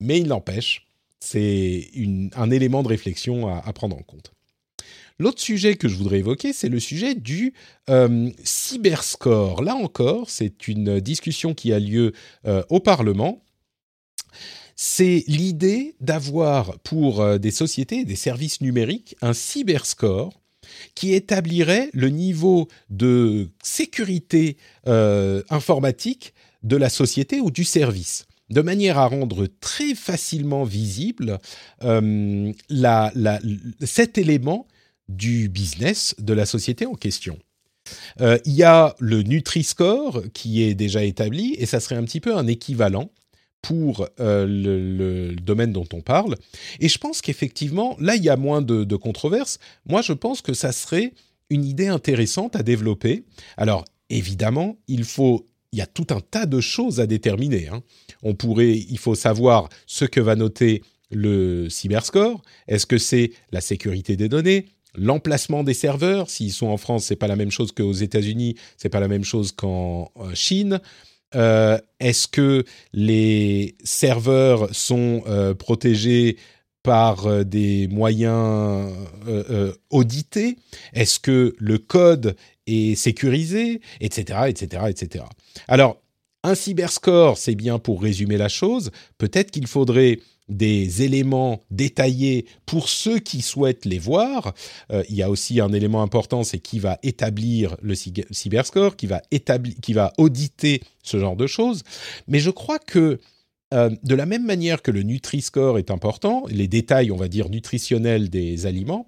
[0.00, 0.86] mais il n'empêche,
[1.18, 1.90] c'est
[2.36, 4.32] un élément de réflexion à, prendre en compte.
[5.18, 7.54] L'autre sujet que je voudrais évoquer, c'est le sujet du
[7.90, 9.64] euh, cyberscore.
[9.64, 12.12] Là encore, c'est une discussion qui a lieu
[12.46, 13.40] euh, au Parlement
[14.76, 20.32] c'est l'idée d'avoir pour euh, des sociétés des services numériques un cyberscore
[20.94, 24.56] qui établirait le niveau de sécurité
[24.86, 31.38] euh, informatique de la société ou du service, de manière à rendre très facilement visible
[31.82, 32.52] euh,
[33.82, 34.66] cet élément
[35.08, 37.38] du business de la société en question.
[38.18, 42.34] il y a le Nutri-Score qui est déjà établi et ça serait un petit peu
[42.34, 43.10] un équivalent
[43.64, 46.36] pour euh, le, domaine dont on parle.
[46.80, 49.58] Et je pense qu'effectivement, là, il y a moins de, de controverses.
[49.86, 51.14] Moi, je pense que ça serait
[51.48, 53.24] une idée intéressante à développer.
[53.56, 57.66] Alors, évidemment, il faut il y a tout un tas de choses à déterminer.
[57.66, 57.82] Hein.
[58.22, 62.42] On pourrait, il faut savoir ce que va noter le cyberscore.
[62.68, 66.30] Est-ce que c'est la sécurité des données, l'emplacement des serveurs?
[66.30, 69.24] S'ils sont en France, c'est pas la même chose qu'aux États-Unis, c'est pas la même
[69.24, 70.80] chose qu'en Chine.
[71.34, 76.36] Euh, est-ce que les serveurs sont euh, protégés
[76.82, 78.92] par euh, des moyens
[79.90, 80.56] audités?
[80.92, 83.80] Est-ce que le code est sécurisé?
[84.00, 84.38] Etc.
[84.48, 84.82] Etc.
[84.88, 85.24] Etc.
[85.68, 86.00] Alors,
[86.42, 88.90] un cyberscore, c'est bien pour résumer la chose.
[89.16, 94.54] Peut-être qu'il faudrait des éléments détaillés pour ceux qui souhaitent les voir.
[94.92, 99.06] Euh, il y a aussi un élément important, c'est qui va établir le cyberscore, qui
[99.06, 101.82] va établir, qui va auditer ce genre de choses.
[102.28, 103.20] Mais je crois que
[103.72, 107.48] euh, de la même manière que le Nutri-Score est important, les détails, on va dire,
[107.48, 109.06] nutritionnels des aliments,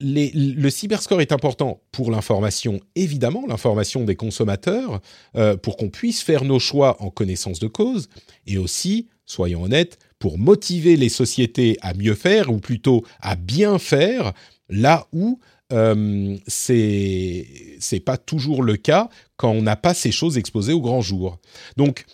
[0.00, 5.00] le cyberscore est important pour l'information, évidemment, l'information des consommateurs,
[5.36, 8.08] euh, pour qu'on puisse faire nos choix en connaissance de cause,
[8.46, 13.78] et aussi soyons honnêtes, pour motiver les sociétés à mieux faire, ou plutôt à bien
[13.78, 14.32] faire,
[14.68, 15.38] là où
[15.72, 17.46] euh, c'est
[17.78, 21.38] c'est pas toujours le cas quand on n'a pas ces choses exposées au grand jour.
[21.76, 22.06] Donc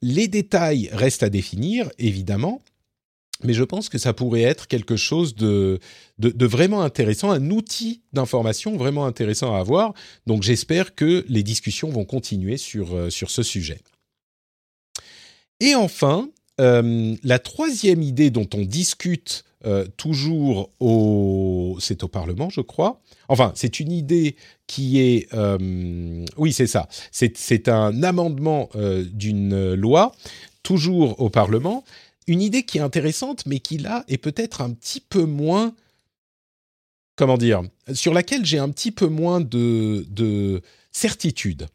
[0.00, 2.60] les détails restent à définir, évidemment,
[3.42, 5.80] mais je pense que ça pourrait être quelque chose de,
[6.18, 9.94] de, vraiment intéressant, un outil d'information vraiment intéressant à avoir.
[10.26, 13.80] Donc j'espère que les discussions vont continuer sur, euh, sur ce sujet.
[15.60, 16.28] Et enfin,
[16.60, 23.00] euh, la troisième idée dont on discute euh, toujours au, c'est au Parlement, je crois.
[23.28, 24.36] Enfin, c'est une idée
[24.66, 26.88] qui est, euh, oui, c'est ça.
[27.10, 30.14] C'est un amendement d'une loi,
[30.62, 31.84] toujours au Parlement.
[32.26, 35.74] Une idée qui est intéressante, mais qui là est peut-être un petit peu moins,
[37.16, 41.66] comment dire, sur laquelle j'ai un petit peu moins de, de certitude.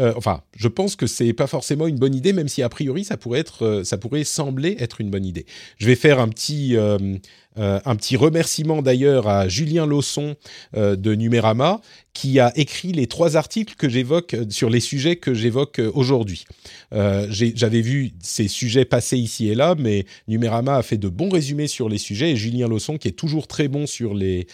[0.00, 3.04] Euh, enfin, je pense que c'est pas forcément une bonne idée, même si a priori
[3.04, 5.44] ça pourrait être, euh, ça pourrait sembler être une bonne idée.
[5.76, 7.18] Je vais faire un petit, euh,
[7.58, 10.36] Euh, un petit remerciement d'ailleurs à Julien Lausson
[10.74, 11.82] euh, de Numérama
[12.14, 16.44] qui a écrit les trois articles que j'évoque euh, sur les sujets que j'évoque aujourd'hui.
[16.90, 21.68] J'avais vu ces sujets passer ici et là, mais Numérama a fait de bons résumés
[21.68, 24.46] sur les sujets et Julien Lausson, qui est toujours très bon sur les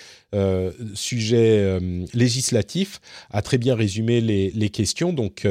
[0.94, 1.80] sujets
[2.14, 5.12] législatifs, a très bien résumé les, questions.
[5.12, 5.46] Donc,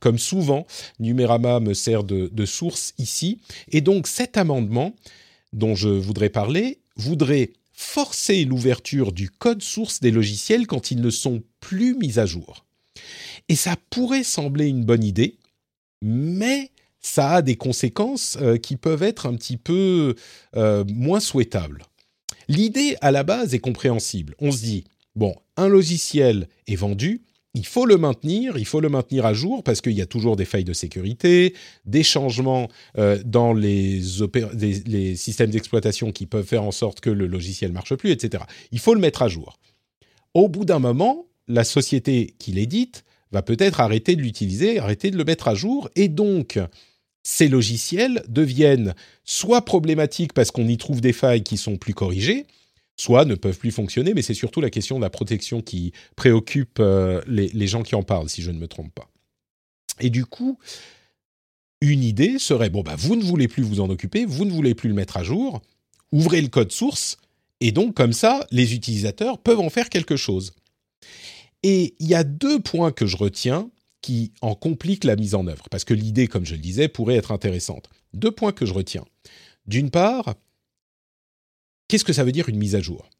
[0.00, 0.66] comme, souvent,
[1.00, 3.40] Numérama me sert de source ici.
[3.70, 4.94] Et donc, cet amendement
[5.52, 11.10] dont je voudrais parler voudrait forcer l'ouverture du code source des logiciels quand ils ne
[11.10, 12.64] sont plus mis à jour.
[13.48, 15.38] Et ça pourrait sembler une bonne idée,
[16.02, 16.70] mais
[17.00, 20.14] ça a des conséquences euh, qui peuvent être un petit peu
[20.56, 21.84] euh, moins souhaitables.
[22.48, 24.34] L'idée à la base est compréhensible.
[24.38, 24.84] On se dit,
[25.16, 27.22] bon, un logiciel est vendu,
[27.54, 30.36] il faut le maintenir, il faut le maintenir à jour parce qu'il y a toujours
[30.36, 34.00] des failles de sécurité, des changements euh, dans les,
[34.86, 38.44] les systèmes d'exploitation qui peuvent faire en sorte que le logiciel marche plus, etc.
[38.70, 39.58] Il faut le mettre à jour.
[40.32, 45.18] Au bout d'un moment, la société qui l'édite va peut-être arrêter de l'utiliser, arrêter de
[45.18, 46.58] le mettre à jour, et donc
[47.22, 48.94] ces logiciels deviennent
[49.24, 52.46] soit problématiques parce qu'on y trouve des failles qui sont plus corrigées,
[53.02, 56.78] soit ne peuvent plus fonctionner, mais c'est surtout la question de la protection qui préoccupe
[56.78, 59.10] euh, les, gens qui en parlent, si je ne me trompe pas.
[59.98, 60.58] Et du coup,
[61.80, 64.76] une idée serait, bon, bah, vous ne voulez plus vous en occuper, vous ne voulez
[64.76, 65.62] plus le mettre à jour,
[66.12, 67.16] ouvrez le code source,
[67.60, 70.52] et donc comme ça, les utilisateurs peuvent en faire quelque chose.
[71.64, 73.68] Et il y a deux points que je retiens
[74.00, 77.16] qui en compliquent la mise en œuvre, parce que l'idée, comme je le disais, pourrait
[77.16, 77.88] être intéressante.
[78.14, 79.04] Deux points que je retiens.
[79.66, 80.34] D'une part,
[81.92, 83.10] Qu'est-ce que ça veut dire une mise à jour?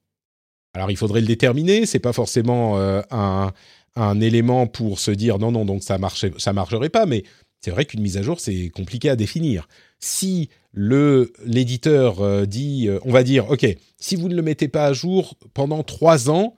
[0.72, 5.52] Alors il faudrait le déterminer, c'est pas forcément euh, un, élément pour se dire non,
[5.52, 7.22] non, donc ça ne ça marcherait pas, mais
[7.60, 9.68] c'est vrai qu'une mise à jour, c'est compliqué à définir.
[10.00, 13.66] Si le l'éditeur euh, dit, euh, on va dire, ok,
[13.98, 16.56] si vous ne le mettez pas à jour pendant trois ans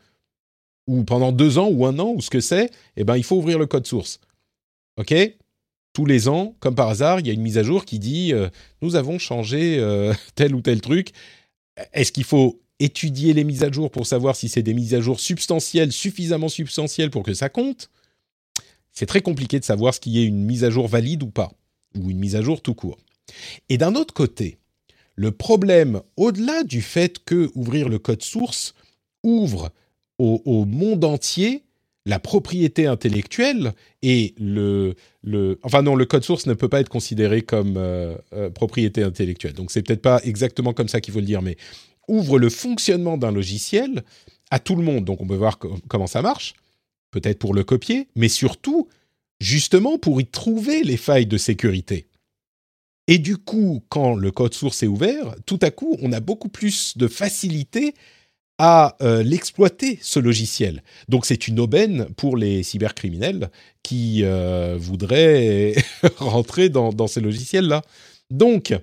[0.87, 3.39] ou pendant deux ans ou un an ou ce que c'est, eh ben il faut
[3.39, 4.21] ouvrir le code source.
[5.01, 5.13] Ok,
[5.93, 8.33] tous les ans, comme par hasard, il y a une mise à jour qui dit
[8.83, 9.85] nous avons changé
[10.37, 11.13] tel ou tel truc
[11.93, 15.01] est-ce qu'il faut étudier les mises à jour pour savoir si c'est des mises à
[15.01, 17.91] jour substantielles, suffisamment substantielles pour que ça compte?
[18.93, 21.53] C'est très compliqué de savoir ce qui est une mise à jour valide ou pas,
[21.97, 22.99] ou une mise à jour tout court.
[23.69, 24.59] Et d'un autre côté,
[25.17, 28.75] le problème, au-delà du fait que ouvrir le code source
[29.23, 29.73] ouvre
[30.19, 31.65] au, monde entier
[32.07, 34.95] la propriété intellectuelle et le,
[35.63, 39.55] enfin non, le code source ne peut pas être considéré comme euh, euh, propriété intellectuelle.
[39.55, 41.57] Donc c'est peut-être pas exactement comme ça qu'il faut le dire, mais
[42.07, 44.05] ouvre le fonctionnement d'un logiciel
[44.51, 45.05] à tout le monde.
[45.05, 46.55] Donc on peut voir comment ça marche,
[47.11, 48.89] peut-être pour le copier, mais surtout
[49.41, 52.07] justement pour y trouver les failles de sécurité.
[53.07, 56.49] Et du coup, quand le code source est ouvert, tout à coup, on a beaucoup
[56.49, 57.95] plus de facilité
[58.59, 60.83] à euh, l'exploiter, ce logiciel.
[61.09, 63.51] Donc c'est une aubaine pour les cybercriminels
[63.83, 65.75] qui euh, voudraient
[66.19, 67.83] rentrer dans, ces logiciels-là.
[68.31, 68.75] Donc,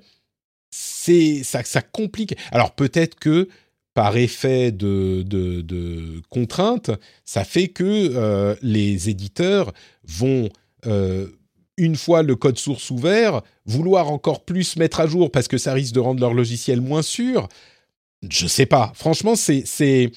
[0.70, 2.36] c'est ça, complique.
[2.52, 3.48] Alors peut-être que
[3.94, 6.92] par effet de, de, contrainte,
[7.26, 9.74] ça fait que euh, les éditeurs
[10.06, 10.50] vont,
[11.78, 15.74] une fois le code source ouvert, vouloir encore plus mettre à jour parce que ça
[15.74, 17.48] risque de rendre leur logiciel moins sûr
[18.30, 18.92] je sais pas.
[18.96, 20.12] Franchement, c'est c'est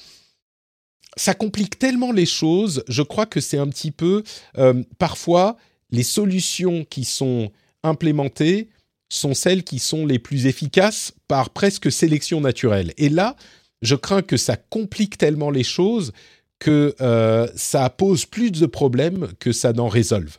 [1.17, 2.83] ça complique tellement les choses.
[2.87, 4.23] Je crois que c'est un petit peu
[4.57, 5.57] euh, parfois
[5.91, 7.51] les solutions qui sont
[7.83, 8.69] implémentées
[9.09, 12.93] sont celles qui sont les plus efficaces par presque sélection naturelle.
[12.97, 13.35] Et là,
[13.81, 16.11] je crains que ça complique tellement les choses
[16.59, 20.37] que euh, ça pose plus de problèmes que ça n'en résolve.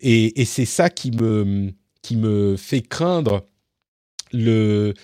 [0.00, 3.44] Et, c'est ça qui me, qui me fait craindre
[4.32, 4.94] le,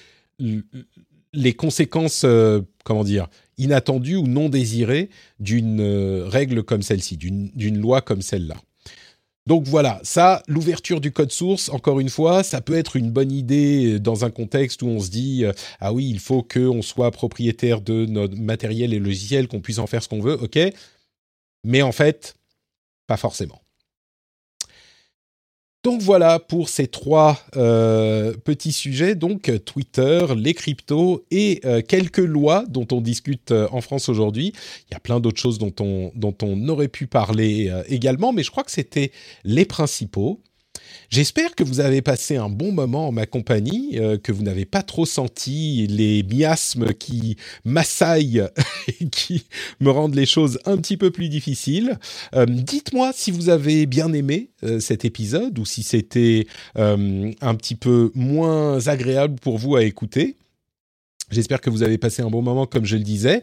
[1.32, 3.28] les conséquences, euh, comment dire,
[3.58, 8.56] inattendues ou non désirées d'une euh, règle comme celle-ci, d'une loi comme celle-là.
[9.46, 13.32] Donc voilà, ça, l'ouverture du code source, encore une fois, ça peut être une bonne
[13.32, 17.10] idée dans un contexte où on se dit euh, ah oui, il faut qu'on soit
[17.10, 20.58] propriétaire de notre matériel et logiciel, qu'on puisse en faire ce qu'on veut, ok.
[21.64, 22.36] Mais en fait,
[23.06, 23.60] pas forcément.
[25.82, 32.18] Donc voilà pour ces trois euh, petits sujets, donc Twitter, les cryptos et euh, quelques
[32.18, 34.52] lois dont on discute euh, en France aujourd'hui.
[34.90, 38.42] Il y a plein d'autres choses dont on, dont on aurait pu parler également, mais
[38.42, 39.10] je crois que c'était
[39.44, 40.42] les principaux.
[41.10, 44.64] J'espère que vous avez passé un bon moment en ma compagnie, euh, que vous n'avez
[44.64, 48.44] pas trop senti les miasmes qui m'assaillent
[49.00, 49.44] et qui
[49.80, 51.98] me rendent les choses un petit peu plus difficiles.
[52.34, 57.74] Euh, dites-moi si vous avez bien aimé euh, cet épisode ou si c'était un petit
[57.74, 60.36] peu moins agréable pour vous à écouter.
[61.30, 63.42] J'espère que vous avez passé un bon moment, comme je le disais.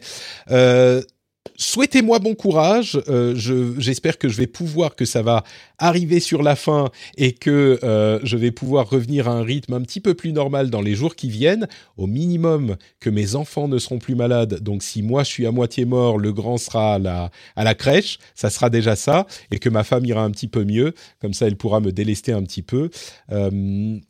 [1.56, 3.00] Souhaitez-moi bon courage.
[3.08, 3.34] Euh,
[3.78, 5.44] J'espère que je vais pouvoir, que ça va
[5.78, 9.80] arriver sur la fin et que euh, je vais pouvoir revenir à un rythme un
[9.82, 11.68] petit peu plus normal dans les jours qui viennent.
[11.96, 14.60] Au minimum, que mes enfants ne seront plus malades.
[14.60, 18.18] Donc, si moi je suis à moitié mort, le grand sera à la, crèche.
[18.34, 19.26] Ça sera déjà ça.
[19.50, 20.94] Et que ma femme ira un petit peu mieux.
[21.20, 22.90] Comme ça, elle pourra me délester un petit peu.
[23.32, 23.50] Euh,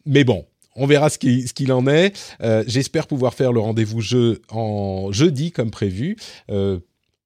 [0.07, 2.17] mais bon, on verra ce qu'il en est.
[2.67, 6.17] J'espère pouvoir faire le rendez-vous jeu en jeudi comme prévu.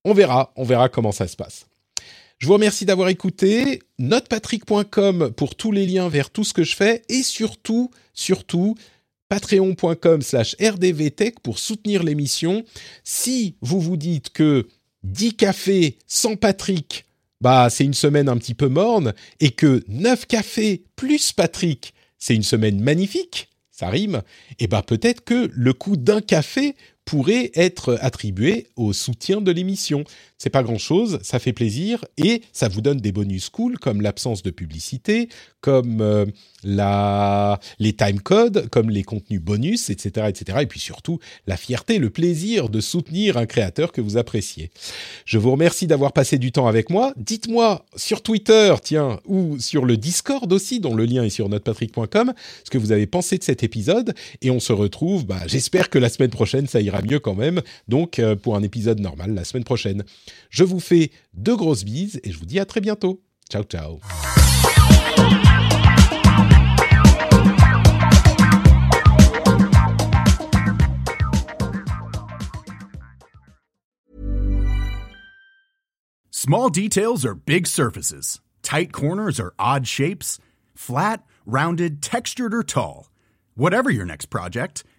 [0.04, 1.66] On verra, on verra comment ça se passe.
[2.38, 3.80] Je vous remercie d'avoir écouté.
[3.98, 8.74] Notepatrick.com pour tous les liens vers tout ce que je fais et surtout, surtout,
[9.28, 12.64] patreon.com slash rdvtech pour soutenir l'émission.
[13.04, 14.66] Si vous vous dites que
[15.04, 17.06] 10 cafés sans Patrick,
[17.40, 22.34] bah, c'est une semaine un petit peu morne et que 9 cafés plus Patrick, c'est
[22.34, 24.22] une semaine magnifique, ça rime,
[24.58, 30.04] et bah peut-être que le coût d'un café pourrait être attribué au soutien de l'émission.
[30.38, 34.00] C'est pas grand chose, ça fait plaisir et ça vous donne des bonus cool comme
[34.00, 35.28] l'absence de publicité,
[35.60, 36.26] comme euh,
[36.64, 40.58] la, les time codes, comme les contenus bonus, etc., etc.
[40.62, 44.70] Et puis surtout la fierté, le plaisir de soutenir un créateur que vous appréciez.
[45.24, 47.12] Je vous remercie d'avoir passé du temps avec moi.
[47.16, 52.32] Dites-moi sur Twitter, tiens, ou sur le Discord aussi, dont le lien est sur notrepatrick.com,
[52.64, 54.14] ce que vous avez pensé de cet épisode.
[54.40, 57.62] Et on se retrouve, bah, j'espère que la semaine prochaine ça ira mieux quand même.
[57.88, 60.04] Donc euh, pour un épisode normal la semaine prochaine.
[60.50, 63.22] Je vous fais de grosses bises et je vous dis à très bientôt.
[63.50, 64.00] Ciao ciao.
[76.44, 78.40] Small details are big surfaces.
[78.62, 80.40] Tight corners are odd shapes.
[80.74, 83.12] Flat, rounded, textured or tall.
[83.54, 84.82] Whatever your next project,